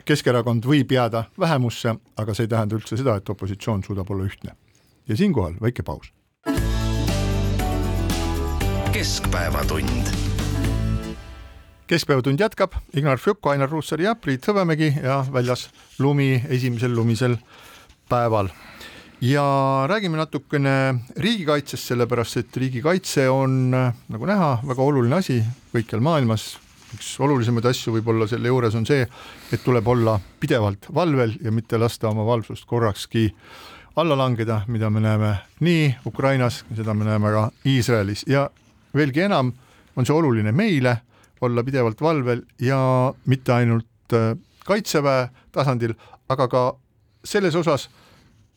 [0.09, 4.57] Keskerakond võib jääda vähemusse, aga see ei tähenda üldse seda, et opositsioon suudab olla ühtne.
[5.09, 6.13] ja siinkohal väike paus.
[8.93, 10.29] keskpäevatund
[11.89, 17.37] keskpäevatund jätkab, Ignar Fjuko, Ainar Ruussaar ja Priit Hõbemägi ja väljas lumi esimesel lumisel
[18.09, 18.51] päeval.
[19.21, 19.45] Ja
[19.89, 25.41] räägime natukene riigikaitsest, sellepärast et riigikaitse on nagu näha, väga oluline asi
[25.75, 26.57] kõikjal maailmas.
[26.95, 29.03] Üks olulisemaid asju võib-olla selle juures on see,
[29.53, 33.27] et tuleb olla pidevalt valvel ja mitte lasta oma valvsust korrakski
[33.99, 38.25] alla langeda, mida me näeme nii Ukrainas, seda me näeme ka Iisraelis.
[38.31, 38.49] Ja
[38.95, 39.53] veelgi enam
[39.97, 41.01] on see oluline meile,
[41.41, 42.79] olla pidevalt valvel ja
[43.27, 45.97] mitte ainult äh, kaitseväe tasandil,
[46.29, 46.63] aga ka
[47.25, 47.89] selles osas,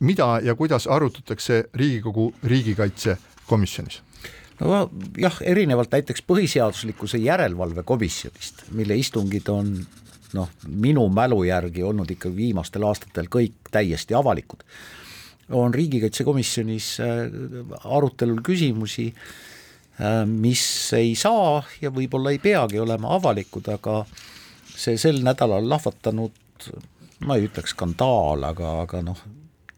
[0.02, 4.02] mida ja kuidas arutatakse Riigikogu riigikaitsekomisjonis?
[4.62, 9.72] No jah, erinevalt näiteks põhiseaduslikkuse järelevalve komisjonist, mille istungid on
[10.38, 14.62] noh, minu mälu järgi olnud ikka viimastel aastatel kõik täiesti avalikud,
[15.58, 17.24] on riigikaitsekomisjonis äh,
[17.84, 19.10] arutelul küsimusi,
[19.98, 20.64] äh, mis
[20.98, 24.04] ei saa ja võib-olla ei peagi olema avalikud, aga
[24.72, 26.70] see sel nädalal lahvatanud,
[27.26, 29.26] ma ei ütleks skandaal, aga, aga noh,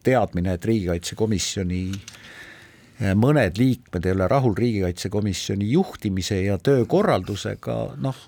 [0.04, 2.22] teadmine, et riigikaitsekomisjoni äh,
[3.18, 8.22] mõned liikmed ei ole rahul riigikaitsekomisjoni juhtimise ja töökorraldusega, noh,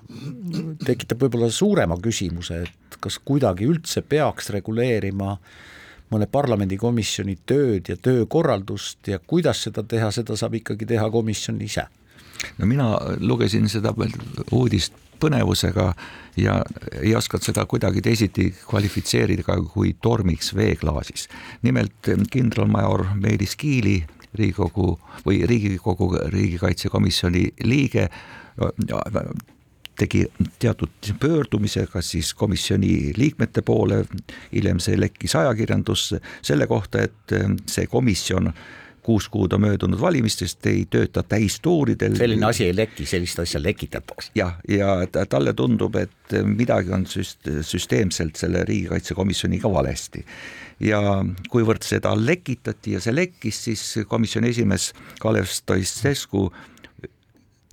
[0.85, 5.37] tekitab võib-olla suurema küsimuse, et kas kuidagi üldse peaks reguleerima
[6.11, 11.87] mõne parlamendikomisjoni tööd ja töökorraldust ja kuidas seda teha, seda saab ikkagi teha komisjon ise.
[12.57, 13.93] no mina lugesin seda
[14.51, 15.93] uudist põnevusega
[16.37, 16.59] ja
[17.01, 21.27] ei osanud seda kuidagi teisiti kvalifitseerida kui tormiks veeklaasis.
[21.61, 24.03] nimelt kindralmajor Meelis Kiili
[24.35, 28.09] Riigikogu või Riigikogu riigikaitsekomisjoni liige
[29.95, 30.25] tegi
[30.59, 34.03] teatud pöördumise, kas siis komisjoni liikmete poole,
[34.51, 37.35] hiljem see lekkis ajakirjandusse selle kohta, et
[37.71, 38.51] see komisjon
[39.05, 42.15] kuus kuud on möödunud valimistest, ei tööta täistuuridel.
[42.17, 44.31] selline asi ei leki, sellist asja lekitatakse.
[44.35, 44.97] jah, ja,
[45.29, 50.25] talle tundub, et midagi on süst-, süsteemselt selle riigikaitsekomisjoniga valesti.
[50.79, 51.01] ja
[51.49, 54.91] kuivõrd seda lekitati ja see lekkis, siis komisjoni esimees
[55.21, 56.49] Kalev Stoicescu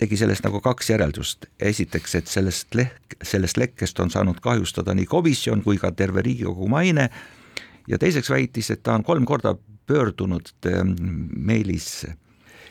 [0.02, 1.46] tegi sellest nagu kaks järeldust.
[1.60, 6.68] esiteks, et sellest lehk, sellest lekkest on saanud kahjustada nii komisjon kui ka terve Riigikogu
[6.68, 7.08] maine
[7.88, 10.52] ja teiseks väitis, et ta on kolm korda pöördunud
[11.36, 12.04] Meelis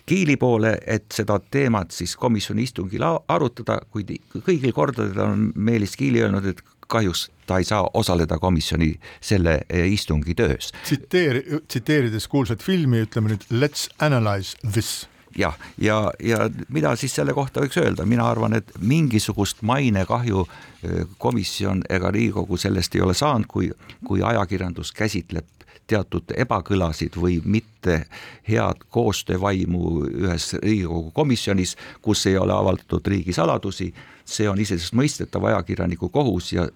[0.06, 6.24] Kiili poole, et seda teemat siis komisjoni istungil arutada, kuid kõigil kordadel on Meelis Kiili
[6.26, 10.72] öelnud, et kahjuks ta ei saa osaleda komisjoni selle äh, istungi töös.
[10.84, 17.16] tsiteeri, tsiteerides kuulsat filmi, ütleme nüüd let's analyze this jah, ja, ja, ja mida siis
[17.16, 23.06] selle kohta võiks öelda, mina arvan, et mingisugust mainekahju äh, komisjon ega Riigikogu sellest ei
[23.06, 23.72] ole saanud, kui,
[24.08, 28.06] kui ajakirjandus käsitleb teatud ebakõlasid või mitte
[28.48, 33.92] head koostöövaimu ühes Riigikogu komisjonis, kus ei ole avaldatud riigisaladusi,
[34.26, 36.68] see on iseenesestmõistetav ajakirjaniku kohus ja,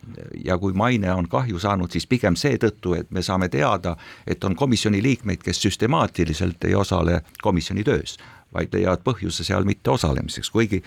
[0.44, 3.96] ja kui maine on kahju saanud, siis pigem seetõttu, et me saame teada,
[4.28, 8.18] et on komisjoni liikmeid, kes süstemaatiliselt ei osale komisjoni töös,
[8.54, 10.84] vaid leiavad põhjuse seal mitte osalemiseks, kuigi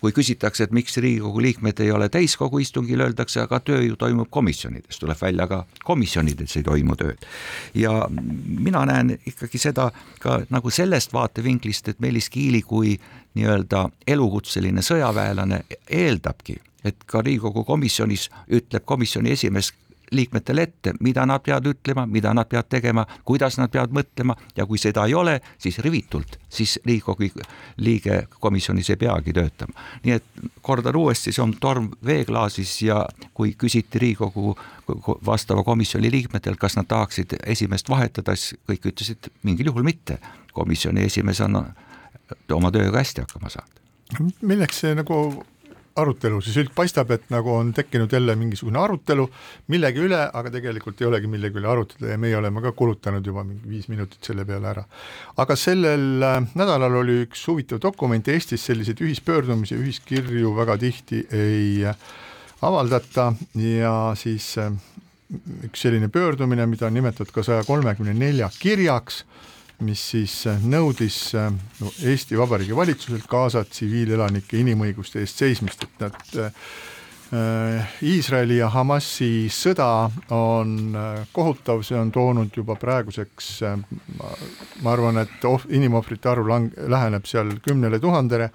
[0.00, 4.30] kui küsitakse, et miks Riigikogu liikmed ei ole täiskogu istungil, öeldakse, aga töö ju toimub
[4.30, 7.26] komisjonides, tuleb välja ka komisjonides ei toimu tööd.
[7.74, 8.08] ja
[8.46, 12.98] mina näen ikkagi seda ka nagu sellest vaatevinklist, et Meelis Kiili kui
[13.34, 19.72] nii-öelda elukutseline sõjaväelane eeldabki, et ka Riigikogu komisjonis ütleb komisjoni esimees
[20.12, 24.66] liikmetele ette, mida nad peavad ütlema, mida nad peavad tegema, kuidas nad peavad mõtlema ja
[24.66, 27.28] kui seda ei ole, siis rivitult, siis Riigikogu
[27.76, 29.72] liige komisjonis ei peagi töötama.
[30.04, 30.24] nii et
[30.62, 34.56] kordan uuesti, see on torm veeklaasis ja kui küsiti Riigikogu
[35.26, 40.18] vastava komisjoni liikmetelt, kas nad tahaksid esimeest vahetada, siis kõik ütlesid mingil juhul mitte.
[40.52, 41.54] komisjoni esimees on
[42.52, 43.80] oma tööga hästi hakkama saanud.
[44.40, 45.44] milleks see nagu
[45.98, 49.26] arutelu, siis üld paistab, et nagu on tekkinud jälle mingisugune arutelu
[49.72, 53.44] millegi üle, aga tegelikult ei olegi millegi üle arutada ja meie oleme ka kulutanud juba
[53.46, 54.84] mingi viis minutit selle peale ära.
[55.36, 61.84] aga sellel äh, nädalal oli üks huvitav dokument, Eestis selliseid ühispöördumisi, ühiskirju väga tihti ei
[61.88, 62.08] äh,
[62.62, 64.72] avaldata ja siis äh,
[65.68, 69.24] üks selline pöördumine, mida on nimetatud ka saja kolmekümne nelja kirjaks,
[69.86, 76.38] mis siis nõudis no, Eesti Vabariigi valitsuselt Gaza tsiviilelanike inimõiguste eest seismist, et nad
[78.00, 80.96] Iisraeli ja Hamasi sõda on
[81.36, 83.50] kohutav, see on toonud juba praeguseks,
[84.16, 88.48] ma arvan, et oh, inimohvrite arv lang-, läheneb seal kümnele tuhandele,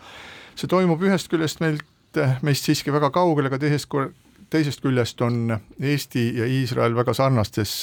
[0.58, 1.86] see toimub ühest küljest meilt,
[2.42, 3.92] meist siiski väga kaugel, aga teisest
[4.54, 7.74] teisest küljest on Eesti ja Iisrael väga sarnastes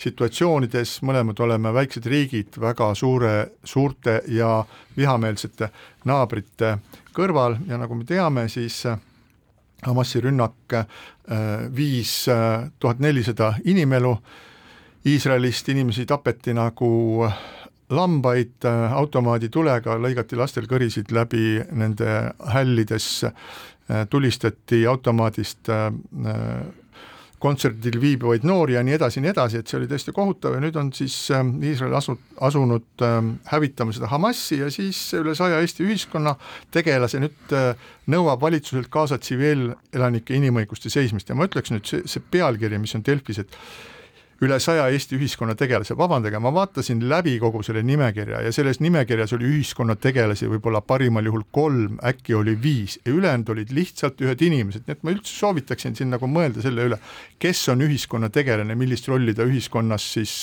[0.00, 4.62] situatsioonides, mõlemad oleme väiksed riigid väga suure, suurte ja
[4.96, 5.68] vihameelsete
[6.08, 6.78] naabrite
[7.16, 7.60] kõrval.
[7.68, 8.84] Ja nagu me teame, siis
[9.84, 10.86] Hamasi rünnak äh,
[11.76, 14.16] viis äh, tuhat nelisada inimelu,
[15.06, 17.28] Iisraelist inimesi tapeti nagu
[17.90, 23.26] lambaid äh, automaaditulega, lõigati lastel kõrisid läbi nende hällides,
[24.10, 25.92] tulistati automaadist äh,
[27.38, 30.60] kontserdil viibivaid noori ja nii edasi ja nii edasi, et see oli tõesti kohutav ja
[30.64, 33.04] nüüd on siis Iisrael asu-, asunud
[33.52, 36.32] hävitama seda Hamasi ja siis üle saja Eesti ühiskonna
[36.74, 37.52] tegelase nüüd
[38.10, 41.28] nõuab valitsuselt kaasa tsiviilelanike inimõiguste seismist.
[41.28, 43.60] Ja ma ütleks nüüd see, see pealkiri, mis on Delfis, et
[44.44, 49.32] üle saja Eesti ühiskonna tegelase, vabandage, ma vaatasin läbi kogu selle nimekirja ja selles nimekirjas
[49.36, 54.84] oli ühiskonnategelasi võib-olla parimal juhul kolm, äkki oli viis ja ülejäänud olid lihtsalt ühed inimesed,
[54.86, 56.98] nii et ma üldse soovitaksin siin nagu mõelda selle üle,
[57.40, 60.34] kes on ühiskonnategelane, millist rolli ta ühiskonnas siis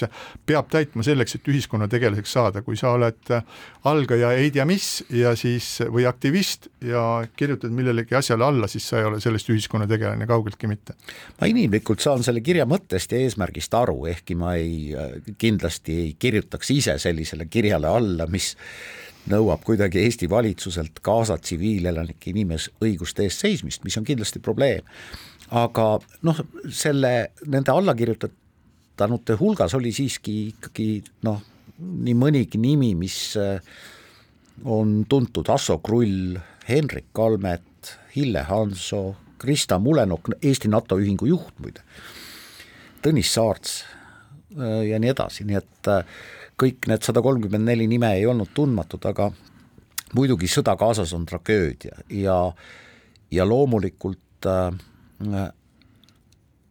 [0.46, 3.36] peab täitma selleks, et ühiskonnategelaseks saada, kui sa oled
[3.90, 9.02] algaja ei tea mis ja siis, või aktivist ja kirjutad millelegi asjale alla, siis sa
[9.02, 10.98] ei ole sellest ühiskonnategelane kaugeltki mitte.
[11.38, 14.92] ma inimlikult saan selle kirja mõttest ja eesmärgist aru, aru, ehkki ma ei,
[15.38, 18.54] kindlasti ei kirjutaks ise sellisele kirjale alla, mis
[19.32, 24.84] nõuab kuidagi Eesti valitsuselt Gaza tsiviilelanike inimõiguste eest seismist, mis on kindlasti probleem.
[25.52, 26.40] aga noh,
[26.72, 31.42] selle, nende allakirjutanute hulgas oli siiski ikkagi noh,
[31.80, 33.60] nii mõnigi nimi, mis äh,
[34.66, 41.84] on tuntud, Asso Krull, Henrik Kalmet, Hille Hanso, Krista Mulenok, Eesti NATO ühingu juht muide
[43.04, 43.82] Tõnis Saarts
[44.58, 46.22] äh, ja nii edasi, nii et äh,
[46.60, 49.32] kõik need sada kolmkümmend neli nime ei olnud tundmatud, aga
[50.18, 52.38] muidugi sõda Gazas on tragöödia ja,
[53.34, 55.50] ja loomulikult äh,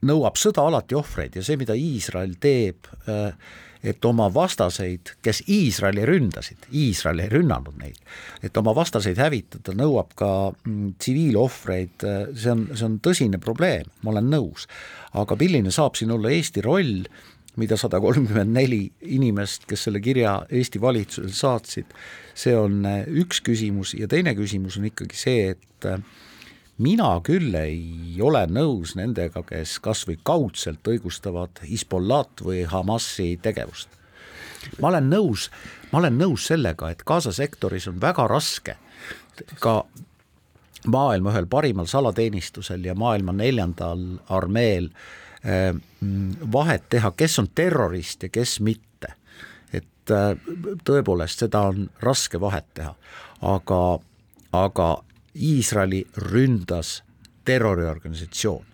[0.03, 3.35] nõuab sõda alati ohvreid ja see, mida Iisrael teeb äh,,
[3.83, 7.99] et oma vastaseid, kes Iisraeli ründasid, Iisrael ei rünnanud neid,
[8.45, 12.07] et oma vastaseid hävitada, nõuab ka mm, tsiviilohvreid,
[12.39, 14.69] see on, see on tõsine probleem, ma olen nõus.
[15.19, 17.05] aga milline saab siin olla Eesti roll,
[17.61, 21.93] mida sada kolmkümmend neli inimest, kes selle kirja Eesti valitsusele saatsid,
[22.35, 25.91] see on äh, üks küsimus ja teine küsimus on ikkagi see, et
[26.79, 33.89] mina küll ei ole nõus nendega, kes kas või kaudselt õigustavad Hezbollat või Hamasi tegevust.
[34.81, 35.51] ma olen nõus,
[35.93, 38.77] ma olen nõus sellega, et Gaza sektoris on väga raske
[39.61, 39.85] ka
[40.87, 44.91] maailma ühel parimal salateenistusel ja maailma neljandal armeel
[45.45, 45.75] eh,
[46.53, 49.15] vahet teha, kes on terrorist ja kes mitte.
[49.73, 50.37] et eh,
[50.85, 52.95] tõepoolest, seda on raske vahet teha,
[53.43, 53.99] aga,
[54.53, 54.89] aga
[55.35, 57.03] Iisraeli ründas
[57.45, 58.67] terroriorganisatsioon.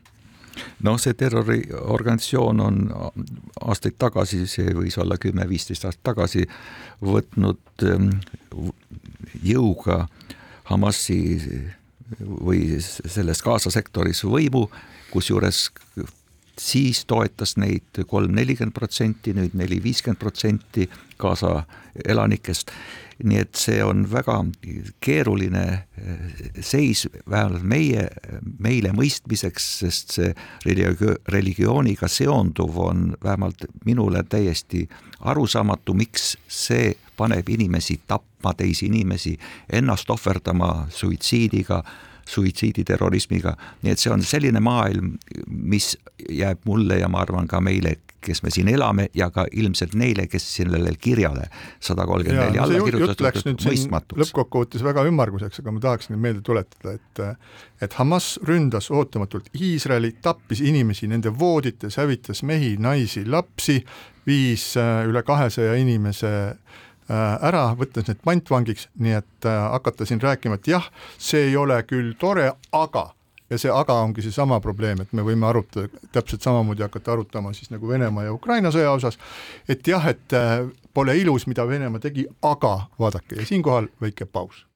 [0.82, 2.78] Noh, see terroriorganisatsioon on
[3.62, 6.42] aastaid tagasi, see võis olla kümme-viisteist aastat tagasi,
[7.04, 8.10] võtnud ähm,
[9.44, 10.06] jõuga
[10.68, 11.20] Hamasi
[12.18, 14.66] või selles Gaza sektoris võimu,
[15.12, 15.68] kusjuures
[16.60, 21.62] siis toetas neid kolm-nelikümmend protsenti, nüüd neli-viiskümmend protsenti Gaza
[22.08, 22.72] elanikest.
[23.24, 24.36] Nii et see on väga
[25.02, 26.18] keeruline eh,
[26.62, 28.04] seis, vähemalt meie,
[28.62, 30.28] meile mõistmiseks, sest see
[30.66, 34.84] religio-, religiooniga seonduv on vähemalt minule täiesti
[35.26, 39.34] arusaamatu, miks see paneb inimesi tapma teisi inimesi,
[39.72, 41.82] ennast ohverdama suitsiidiga
[42.28, 45.14] suitsiiditerrorismiga, nii et see on selline maailm,
[45.48, 45.94] mis
[46.28, 50.26] jääb mulle ja ma arvan ka meile kes me siin elame ja ka ilmselt neile,
[50.30, 51.46] kes sellele kirjale
[51.80, 54.20] sada kolmkümmend neli alla kirjutatud, mõistmatuks.
[54.24, 57.22] lõppkokkuvõttes väga ümmarguseks, aga ma tahaksin meelde tuletada, et
[57.82, 63.78] et Hamas ründas ootamatult Iisraeli, tappis inimesi nende voodites, hävitas mehi, naisi, lapsi,
[64.26, 64.72] viis
[65.06, 70.68] üle kahesaja inimese äh, ära, võttes need pantvangiks, nii et äh, hakata siin rääkima, et
[70.68, 73.09] jah, see ei ole küll tore, aga
[73.50, 77.72] ja see aga ongi seesama probleem, et me võime arutada, täpselt samamoodi hakata arutama siis
[77.72, 79.16] nagu Venemaa ja Ukraina sõja osas,
[79.68, 84.66] et jah, et äh, pole ilus, mida Venemaa tegi, aga vaadake ja siinkohal väike paus.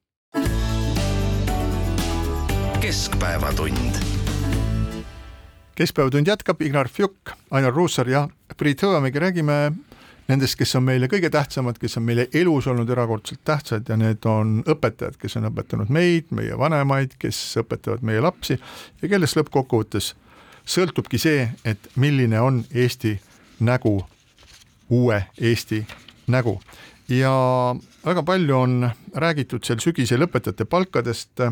[2.82, 4.00] keskpäevatund.
[5.74, 9.72] keskpäevatund jätkab, Ignar Fjuk, Ainar Ruussaar ja Priit Hõbemägi, räägime
[10.32, 14.24] nendest, kes on meile kõige tähtsamad, kes on meile elus olnud erakordselt tähtsad ja need
[14.28, 20.12] on õpetajad, kes on õpetanud meid, meie vanemaid, kes õpetavad meie lapsi ja kellest lõppkokkuvõttes
[20.64, 23.16] sõltubki see, et milline on Eesti
[23.66, 23.98] nägu,
[24.90, 25.82] uue Eesti
[26.32, 26.60] nägu.
[27.10, 27.32] Ja
[28.04, 31.42] väga palju on räägitud sel sügisel õpetajate palkadest,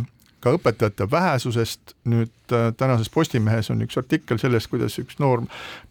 [0.41, 5.45] ka õpetajate vähesusest, nüüd äh, tänases Postimehes on üks artikkel sellest, kuidas üks noor,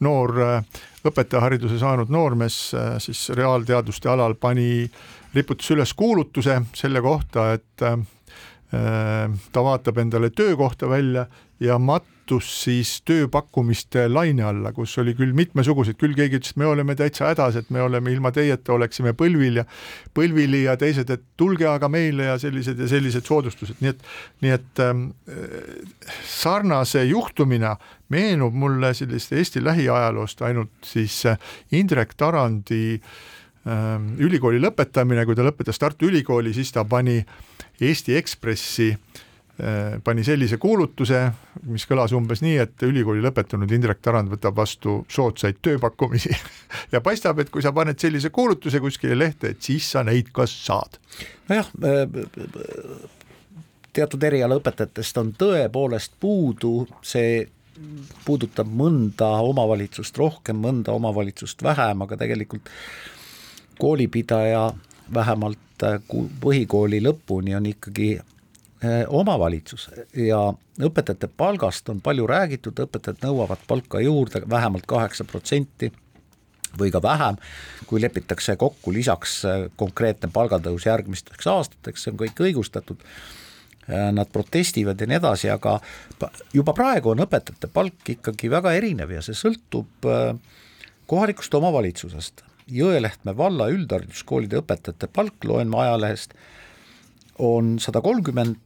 [0.03, 4.89] noor äh, õpetajahariduse saanud noormees äh, siis reaalteaduste alal pani,
[5.35, 7.83] riputas üles kuulutuse selle kohta, et
[8.69, 11.23] ta vaatab endale töökohta välja
[11.61, 11.77] ja
[12.29, 16.95] mattus siis tööpakkumiste laine alla, kus oli küll mitmesuguseid, küll keegi ütles, et me oleme
[16.95, 19.65] täitsa hädas, et me oleme ilma teieta oleksime põlvil ja
[20.13, 24.03] põlvili ja teised, et tulge aga meile ja sellised ja sellised soodustused, nii et,
[24.45, 25.01] nii et äh,
[26.23, 27.75] sarnase juhtumina
[28.09, 31.39] meenub mulle sellist Eesti lähiajaloost ainult siis äh,
[31.71, 37.23] Indrek Tarandi äh, ülikooli lõpetamine, kui ta lõpetas Tartu Ülikooli, siis ta pani
[37.81, 39.28] Eesti Ekspressi Äh,
[40.03, 41.19] pani sellise kuulutuse,
[41.67, 46.31] mis kõlas umbes nii, et ülikooli lõpetanud Indrek Tarand võtab vastu soodsaid tööpakkumisi
[46.93, 50.47] ja paistab, et kui sa paned sellise kuulutuse kuskile lehte, et siis sa neid ka
[50.47, 50.99] saad.
[51.49, 53.09] nojah, äh,
[53.93, 57.43] teatud erialaõpetajatest on tõepoolest puudu, see
[58.25, 62.71] puudutab mõnda omavalitsust rohkem, mõnda omavalitsust vähem, aga tegelikult
[63.79, 64.69] koolipidaja
[65.13, 65.99] vähemalt äh,
[66.41, 68.13] põhikooli lõpuni on ikkagi
[69.07, 75.91] omavalitsus ja õpetajate palgast on palju räägitud, õpetajad nõuavad palka juurde vähemalt kaheksa protsenti
[76.77, 77.39] või ka vähem,
[77.89, 83.01] kui lepitakse kokku lisaks eh, konkreetne palgatõus järgmisteks aastateks, see on kõik õigustatud,
[83.87, 85.79] eh, nad protestivad ja nii edasi, aga
[86.53, 90.09] juba praegu on õpetajate palk ikkagi väga erinev ja see sõltub
[91.09, 92.45] kohalikust omavalitsusest.
[92.69, 96.35] Jõelähtme valla üldhariduskoolide õpetajate palk, loen ma ajalehest,
[97.41, 98.59] on sada kolmkümmend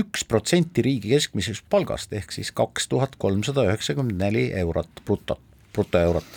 [0.00, 5.38] üks protsenti riigi keskmisest palgast ehk siis kaks tuhat kolmsada üheksakümmend neli eurot bruto,
[5.72, 6.36] brutoeurot.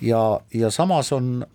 [0.00, 1.46] ja, ja samas on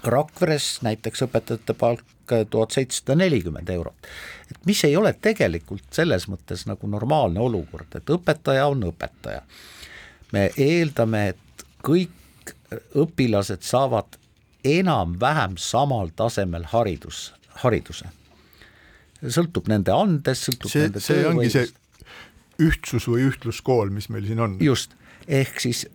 [0.00, 4.08] Rakveres näiteks õpetajate palk tuhat seitsesada nelikümmend eurot.
[4.50, 9.42] et mis ei ole tegelikult selles mõttes nagu normaalne olukord, et õpetaja on õpetaja.
[10.32, 12.54] me eeldame, et kõik
[12.94, 14.16] õpilased saavad
[14.64, 17.32] enam-vähem samal tasemel haridus,
[17.64, 18.08] hariduse
[19.28, 21.68] sõltub nende andest, sõltub see, nende see ongi see
[22.60, 24.56] ühtsus või ühtluskool, mis meil siin on.
[24.64, 24.96] just,
[25.28, 25.86] ehk siis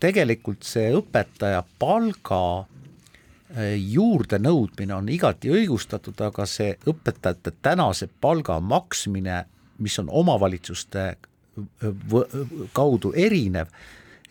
[0.00, 9.44] tegelikult see õpetaja palga äh, juurdenõudmine on igati õigustatud, aga see õpetajate tänase palga maksmine,
[9.80, 12.36] mis on omavalitsuste äh,
[12.76, 13.72] kaudu erinev,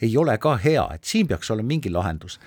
[0.01, 2.39] ei ole ka hea, et siin peaks olema mingi lahendus.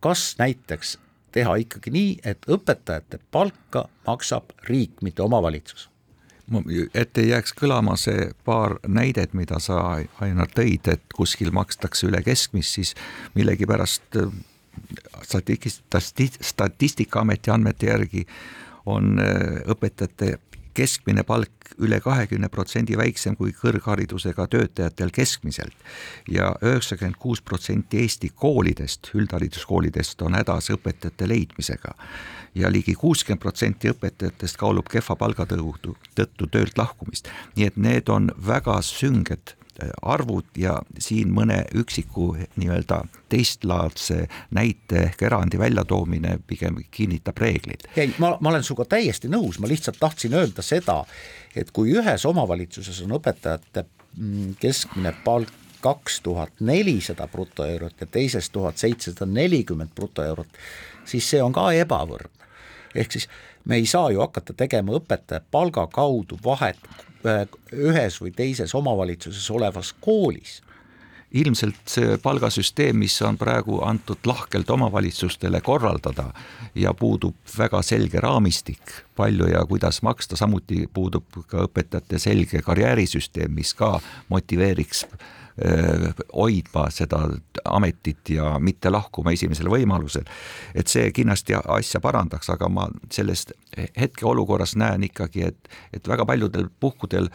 [0.00, 0.98] kas näiteks
[1.32, 5.88] teha ikkagi nii, et õpetajate palka maksab riik, mitte omavalitsus.
[6.94, 12.22] Et ei jääks kõlama see paar näidet, mida sa, Ainar, tõid, et kuskil makstakse üle
[12.24, 12.94] keskmist, siis
[13.36, 14.30] millegipärast äh,
[15.22, 16.00] statistika,
[16.40, 18.24] Statistikaameti andmete järgi
[18.88, 20.38] on äh, õpetajate
[20.78, 25.86] keskmine palk üle kahekümne protsendi väiksem kui kõrgharidusega töötajatel keskmiselt
[26.30, 31.94] ja üheksakümmend kuus protsenti Eesti koolidest, üldhariduskoolidest on hädas õpetajate leidmisega
[32.54, 37.28] ja ligi kuuskümmend protsenti õpetajatest kaalub kehva palgatõusu tõttu töölt lahkumist.
[37.56, 39.57] nii et need on väga sünged
[40.02, 44.24] arvud ja siin mõne üksiku nii-öelda teistlaadse
[44.56, 47.86] näite ehk erandi väljatoomine pigem kinnitab reegleid.
[47.96, 51.04] ei, ma, ma olen sinuga täiesti nõus, ma lihtsalt tahtsin öelda seda,
[51.56, 53.84] et kui ühes omavalitsuses on õpetajate
[54.16, 60.58] mm, keskmine palk kaks tuhat nelisada brutoeurot ja teises tuhat seitsesada nelikümmend brutoeurot,
[61.04, 62.34] siis see on ka ebavõrdne.
[62.94, 63.28] ehk siis
[63.64, 66.78] me ei saa ju hakata tegema õpetaja palga kaudu vahet
[67.26, 70.60] Äh, ühes või teises omavalitsuses olevas koolis.
[71.34, 76.28] Ilmselt see palgasüsteem, mis on praegu antud lahkelt omavalitsustele korraldada
[76.78, 83.50] ja puudub väga selge raamistik, palju ja kuidas maksta, samuti puudub ka õpetajate selge karjäärisüsteem,
[83.58, 83.98] mis ka
[84.30, 85.37] motiveeriks Äh,
[86.34, 87.22] hoidma seda
[87.64, 90.24] ametit ja mitte lahkuma esimesel võimalusel.
[90.74, 93.52] et see kindlasti asja parandaks, aga ma sellest
[94.00, 97.28] hetkeolukorras näen ikkagi, et, et väga paljudel puhkudel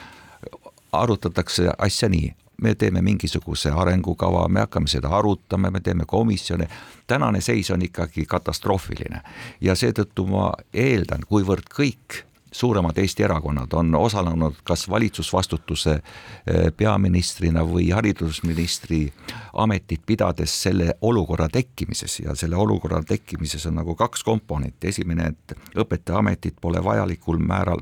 [0.91, 6.67] arutatakse asja nii, me teeme mingisuguse arengukava, me hakkame seda arutama, me teeme komisjone.
[7.07, 9.21] tänane seis on ikkagi katastroofiline
[9.61, 17.63] ja seetõttu ma eeldan, kuivõrd kõik suuremad Eesti erakonnad on osalenud kas valitsusvastutuse eh, peaministrina
[17.65, 19.13] või haridusministri
[19.53, 22.19] ametit pidades selle olukorra tekkimises.
[22.19, 27.81] Ja selle olukorra tekkimises on nagu kaks komponenti, esimene, et õpetajaametit pole vajalikul määral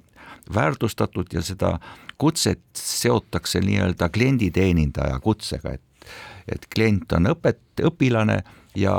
[0.53, 1.77] väärtustatud ja seda
[2.17, 5.81] kutset seotakse nii-öelda klienditeenindaja kutsega, et
[6.47, 8.41] et klient on õpet-, õpilane
[8.75, 8.93] ja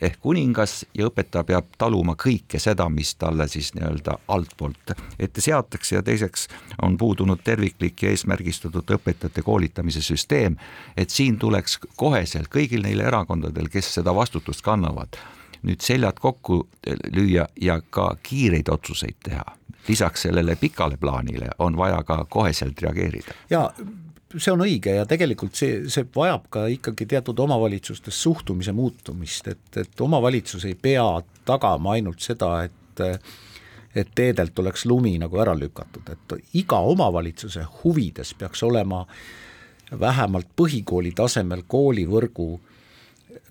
[0.00, 5.98] ehk kuningas ja õpetaja peab taluma kõike seda, mis talle siis nii-öelda altpoolt ette seatakse
[5.98, 6.48] ja teiseks
[6.82, 10.56] on puudunud terviklik ja eesmärgistatud õpetajate koolitamise süsteem,
[10.96, 15.20] et siin tuleks koheselt kõigil neil erakondadel, kes seda vastutust kannavad,
[15.62, 16.62] nüüd seljad kokku
[17.12, 19.44] lüüa ja ka kiireid otsuseid teha
[19.88, 23.34] lisaks sellele pikale plaanile on vaja ka koheselt reageerida.
[23.50, 23.70] ja
[24.38, 29.80] see on õige ja tegelikult see, see vajab ka ikkagi teatud omavalitsustes suhtumise muutumist, et,
[29.82, 31.06] et omavalitsus ei pea
[31.48, 32.76] tagama ainult seda, et
[33.96, 39.00] et teedelt oleks lumi nagu ära lükatud, et iga omavalitsuse huvides peaks olema
[40.00, 42.48] vähemalt põhikooli tasemel koolivõrgu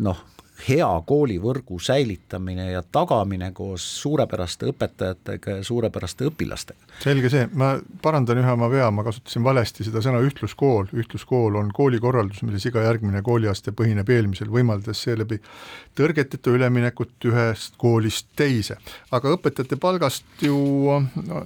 [0.06, 0.22] noh,
[0.68, 6.80] hea koolivõrgu säilitamine ja tagamine koos suurepäraste õpetajatega ja suurepäraste õpilastega.
[7.04, 11.72] selge see, ma parandan ühe oma vea, ma kasutasin valesti seda sõna ühtluskool, ühtluskool on
[11.76, 15.40] koolikorraldus, milles iga järgmine kooliaste põhineb eelmisel, võimaldades seeläbi
[15.98, 18.78] tõrgeteta üleminekut ühest koolist teise.
[19.12, 20.58] aga õpetajate palgast ju
[21.28, 21.46] no,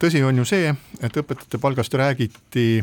[0.00, 2.82] tõsi on ju see, et õpetajate palgast räägiti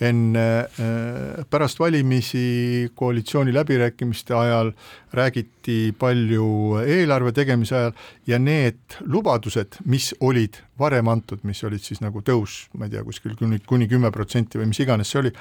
[0.00, 0.44] enne,
[0.80, 4.72] äh, pärast valimisi koalitsiooni läbirääkimiste ajal
[5.12, 7.92] räägiti palju eelarve tegemise ajal
[8.26, 13.04] ja need lubadused, mis olid varem antud, mis olid siis nagu tõus, ma ei tea,
[13.04, 15.34] kuskil kuni, kuni kümme protsenti või mis iganes see oli,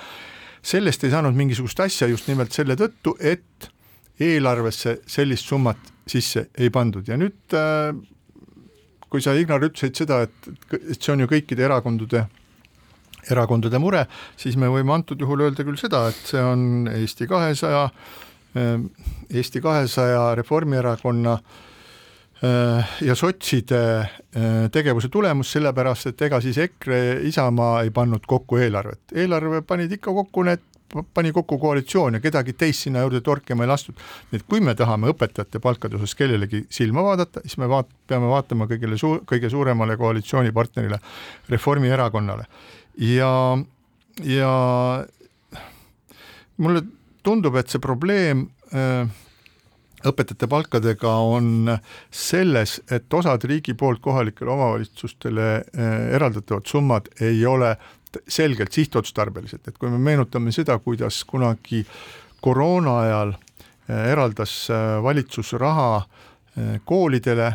[0.62, 3.72] sellest ei saanud mingisugust asja just nimelt selle tõttu, et
[4.20, 7.08] eelarvesse sellist summat sisse ei pandud.
[7.08, 7.96] Ja nüüd äh,
[9.10, 12.28] kui sa, Ignar, ütlesid seda, et, et see on ju kõikide erakondade
[13.32, 14.06] erakondade mure,
[14.38, 17.88] siis me võime antud juhul öelda küll seda, et see on Eesti kahesaja,
[18.58, 18.90] ähm,
[19.30, 21.36] Eesti kahesaja, Reformierakonna
[22.44, 28.62] äh, ja sotside äh, tegevuse tulemus, sellepärast et ega siis EKRE, Isamaa ei pannud kokku
[28.64, 30.66] eelarvet, eelarve panid ikka kokku need
[31.14, 33.96] pani kokku koalitsioon ja kedagi teist sinna juurde torkima ei lastud.
[34.32, 38.30] nii et kui me tahame õpetajate palkade osas kellelegi silma vaadata, siis me vaat-, peame
[38.32, 41.00] vaatama kõigile suu-, kõige suuremale koalitsioonipartnerile,
[41.50, 42.46] Reformierakonnale
[42.98, 43.58] ja,
[44.24, 44.54] ja
[46.58, 46.84] mulle
[47.24, 49.08] tundub, et see probleem äh,
[50.10, 51.72] õpetajate palkadega on
[52.12, 57.76] selles, et osad riigi poolt kohalikele omavalitsustele äh, eraldatavad summad ei ole
[58.28, 61.84] selgelt sihtotstarbelised, et kui me meenutame seda, kuidas kunagi
[62.42, 64.56] koroona ajal äh, eraldas
[65.04, 66.06] valitsus raha
[66.86, 67.46] koolidele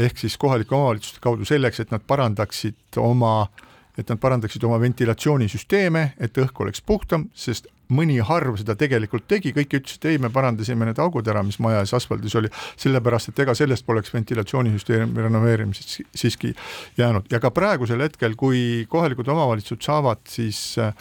[0.00, 4.80] ehk siis kohalike omavalitsuste kaudu selleks, et nad parandaksid oma äh, et nad parandaksid oma
[4.82, 10.30] ventilatsioonisüsteeme, et õhk oleks puhtam, sest mõni harv seda tegelikult tegi, kõik ütlesid ei, me
[10.32, 15.26] parandasime need augud ära, mis maja ees asfaldis oli, sellepärast et ega sellest poleks ventilatsioonisüsteemi
[15.26, 16.54] renoveerimisest siiski
[16.98, 17.28] jäänud.
[17.32, 20.94] Ja ka praegusel hetkel, kui kohalikud omavalitsused saavad siis äh,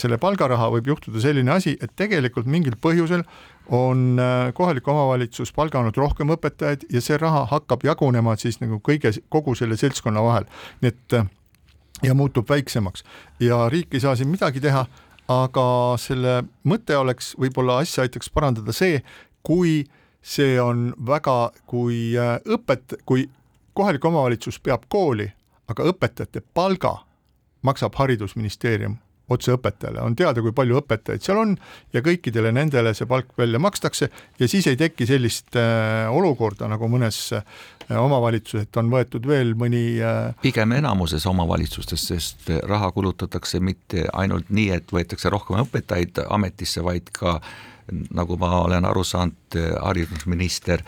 [0.00, 3.26] selle palgaraha, võib juhtuda selline asi, et tegelikult mingil põhjusel
[3.74, 9.14] on äh, kohalik omavalitsus palganud rohkem õpetajaid ja see raha hakkab jagunema siis nagu kõige,
[9.32, 10.46] kogu selle seltskonna vahel,
[10.84, 11.32] nii et äh,
[12.02, 13.04] ja muutub väiksemaks.
[13.40, 14.86] Ja riik ei saa siin midagi teha,
[15.28, 15.66] aga
[16.00, 19.00] selle mõte oleks, võib-olla asja aitaks parandada see,
[19.42, 19.84] kui
[20.24, 23.28] see on väga, kui äh, õpet-, kui
[23.74, 25.28] kohalik omavalitsus peab kooli,
[25.68, 26.98] aga õpetajate palga
[27.64, 28.98] maksab Haridusministeerium
[29.34, 31.54] otse õpetajale, on teada, kui palju õpetajaid seal on
[31.94, 34.10] ja kõikidele nendele see palk välja makstakse
[34.40, 37.44] ja siis ei teki sellist äh, olukorda nagu mõnes äh,
[38.00, 40.32] omavalitsuses, et on võetud veel mõni äh...
[40.42, 47.12] pigem enamuses omavalitsustes, sest raha kulutatakse mitte ainult nii, et võetakse rohkem õpetajaid ametisse, vaid
[47.14, 47.38] ka
[48.16, 50.82] nagu ma olen aru saanud, haridusminister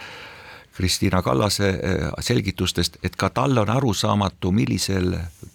[0.77, 5.15] Kristiina Kallase äh, selgitustest, et ka talle on arusaamatu, millisel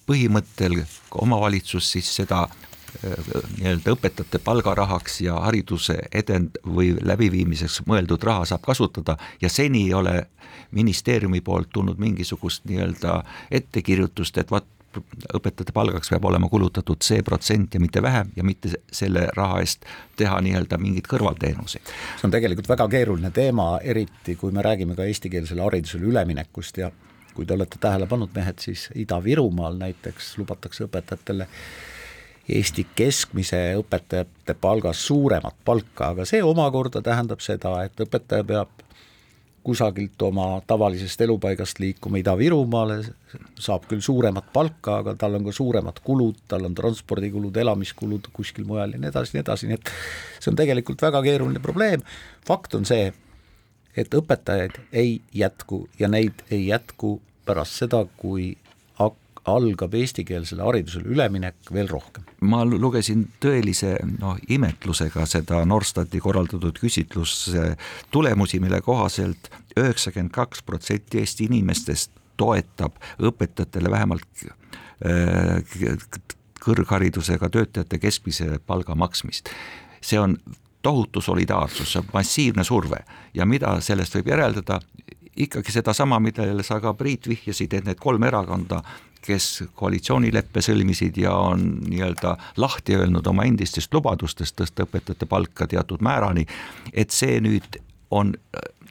[0.09, 0.79] põhimõttel
[1.21, 2.47] omavalitsus siis seda
[3.03, 9.93] nii-öelda õpetajate palgarahaks ja hariduse edend- või läbiviimiseks mõeldud raha saab kasutada ja seni ei
[9.93, 10.27] ole
[10.71, 14.67] ministeeriumi poolt tulnud mingisugust nii-öelda ettekirjutust, et vot
[15.35, 19.85] õpetajate palgaks peab olema kulutatud see protsent ja mitte vähem ja mitte selle raha eest
[20.19, 21.93] teha nii-öelda mingeid kõrvalteenuseid.
[22.19, 26.91] see on tegelikult väga keeruline teema, eriti kui me räägime ka eestikeelsele haridusele üleminekust ja
[27.33, 31.47] kui te olete tähele pannud, mehed, siis Ida-Virumaal näiteks lubatakse õpetajatele
[32.49, 38.81] Eesti keskmise õpetajate palgast suuremat palka, aga see omakorda tähendab seda, et õpetaja peab
[39.63, 42.97] kusagilt oma tavalisest elupaigast liikuma Ida-Virumaale,
[43.61, 48.65] saab küll suuremat palka, aga tal on ka suuremad kulud, tal on transpordikulud, elamiskulud kuskil
[48.65, 49.91] mujal ja nii edasi, nii edasi, nii et
[50.39, 52.01] see on tegelikult väga keeruline probleem,
[52.47, 53.11] fakt on see,
[53.97, 58.55] et õpetajaid ei jätku ja neid ei jätku pärast seda, kui
[59.49, 62.25] algab eestikeelsele haridusele üleminek veel rohkem.
[62.41, 67.75] ma lugesin tõelise noh, imetlusega seda Norstati korraldatud küsitluse
[68.11, 75.61] tulemusi, mille kohaselt üheksakümmend kaks protsenti Eesti inimestest toetab õpetajatele vähemalt äh,
[76.61, 79.49] kõrgharidusega töötajate keskmise palga maksmist.
[80.01, 80.37] see on
[80.81, 84.79] tohutu solidaarsus, see on massiivne surve ja mida sellest võib järeldada,
[85.37, 88.81] ikkagi sedasama, millele sa ka Priit vihjasid, et need kolm erakonda
[89.21, 96.01] kes koalitsioonileppe sõlmisid ja on nii-öelda lahti öelnud oma endistest lubadustest tõsta õpetajate palka teatud
[96.01, 96.45] määrani,
[96.93, 97.79] et see nüüd
[98.11, 98.33] on,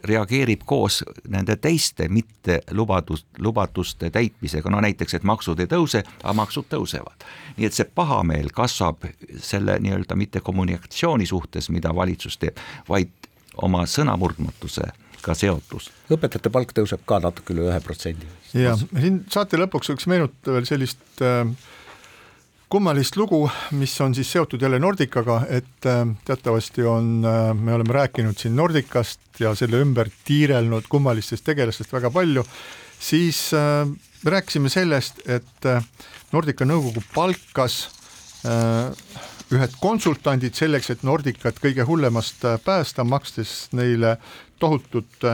[0.04, 6.34] reageerib koos nende teiste mitte lubadus, lubaduste täitmisega, no näiteks, et maksud ei tõuse, aga
[6.40, 7.26] maksud tõusevad.
[7.56, 9.04] nii et see pahameel kasvab
[9.38, 12.56] selle nii-öelda mitte kommunikatsiooni suhtes, mida valitsus teeb,
[12.88, 13.12] vaid
[13.62, 14.88] oma sõnamurdmatuse
[15.24, 15.90] ka seotus.
[16.10, 18.28] õpetajate palk tõuseb ka natuke üle ühe protsendi.
[18.54, 21.44] ja siin saate lõpuks võiks meenutada veel sellist äh,
[22.70, 23.42] kummalist lugu,
[23.74, 28.54] mis on siis seotud jälle Nordicaga, et äh, teatavasti on äh,, me oleme rääkinud siin
[28.56, 32.44] Nordicast ja selle ümber tiirelnud kummalistest tegelastest väga palju,
[33.00, 33.88] siis äh,
[34.24, 35.82] me rääkisime sellest, et äh,
[36.32, 37.82] Nordica nõukogu palkas
[38.46, 38.94] äh,
[39.54, 44.16] ühed konsultandid selleks, et Nordicat kõige hullemast äh, päästa, makstes neile
[44.62, 45.24] tohutut,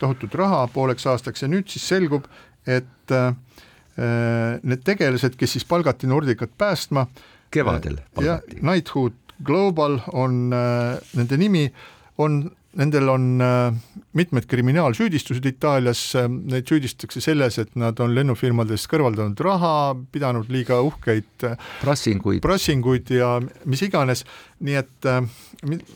[0.00, 2.26] tohutut raha pooleks aastaks ja nüüd siis selgub,
[2.66, 3.32] et äh,
[4.62, 7.06] need tegelased, kes siis palgati Nordicat päästma.
[7.50, 8.60] kevadel palgati.
[8.60, 11.72] Knighthood Global on äh, nende nimi,
[12.18, 13.74] on, nendel on äh,
[14.14, 19.74] mitmed kriminaalsüüdistused Itaalias, neid süüdistatakse selles, et nad on lennufirmadest kõrvaldanud raha,
[20.12, 21.48] pidanud liiga uhkeid
[21.80, 24.22] prassinguid, prassinguid ja mis iganes,
[24.62, 25.10] nii et
[25.66, 25.86] mind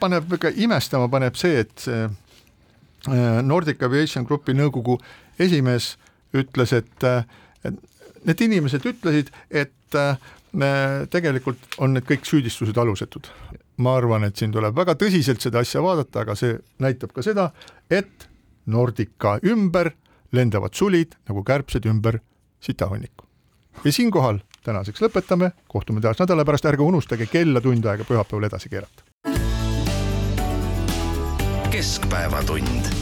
[0.00, 4.98] paneb väga imestama, paneb see, et see äh, Nordic Aviation Grupi nõukogu
[5.40, 5.96] esimees
[6.36, 7.24] ütles, et, äh,
[7.64, 7.78] et
[8.28, 10.16] need inimesed ütlesid, et äh,
[11.12, 13.30] tegelikult on need kõik süüdistused alusetud.
[13.76, 17.50] Ma arvan, et siin tuleb väga tõsiselt seda asja vaadata, aga see näitab ka seda,
[17.90, 18.28] et
[18.66, 19.92] Nordica ümber
[20.32, 22.20] lendavad sulid nagu kärbsed ümber
[22.60, 23.26] sitahunniku.
[23.84, 28.68] ja siinkohal tänaseks lõpetame, kohtume taas nädala pärast, ärge unustage kella tund aega pühapäeval edasi
[28.68, 29.02] keerata.
[31.72, 33.01] Keskpäevatund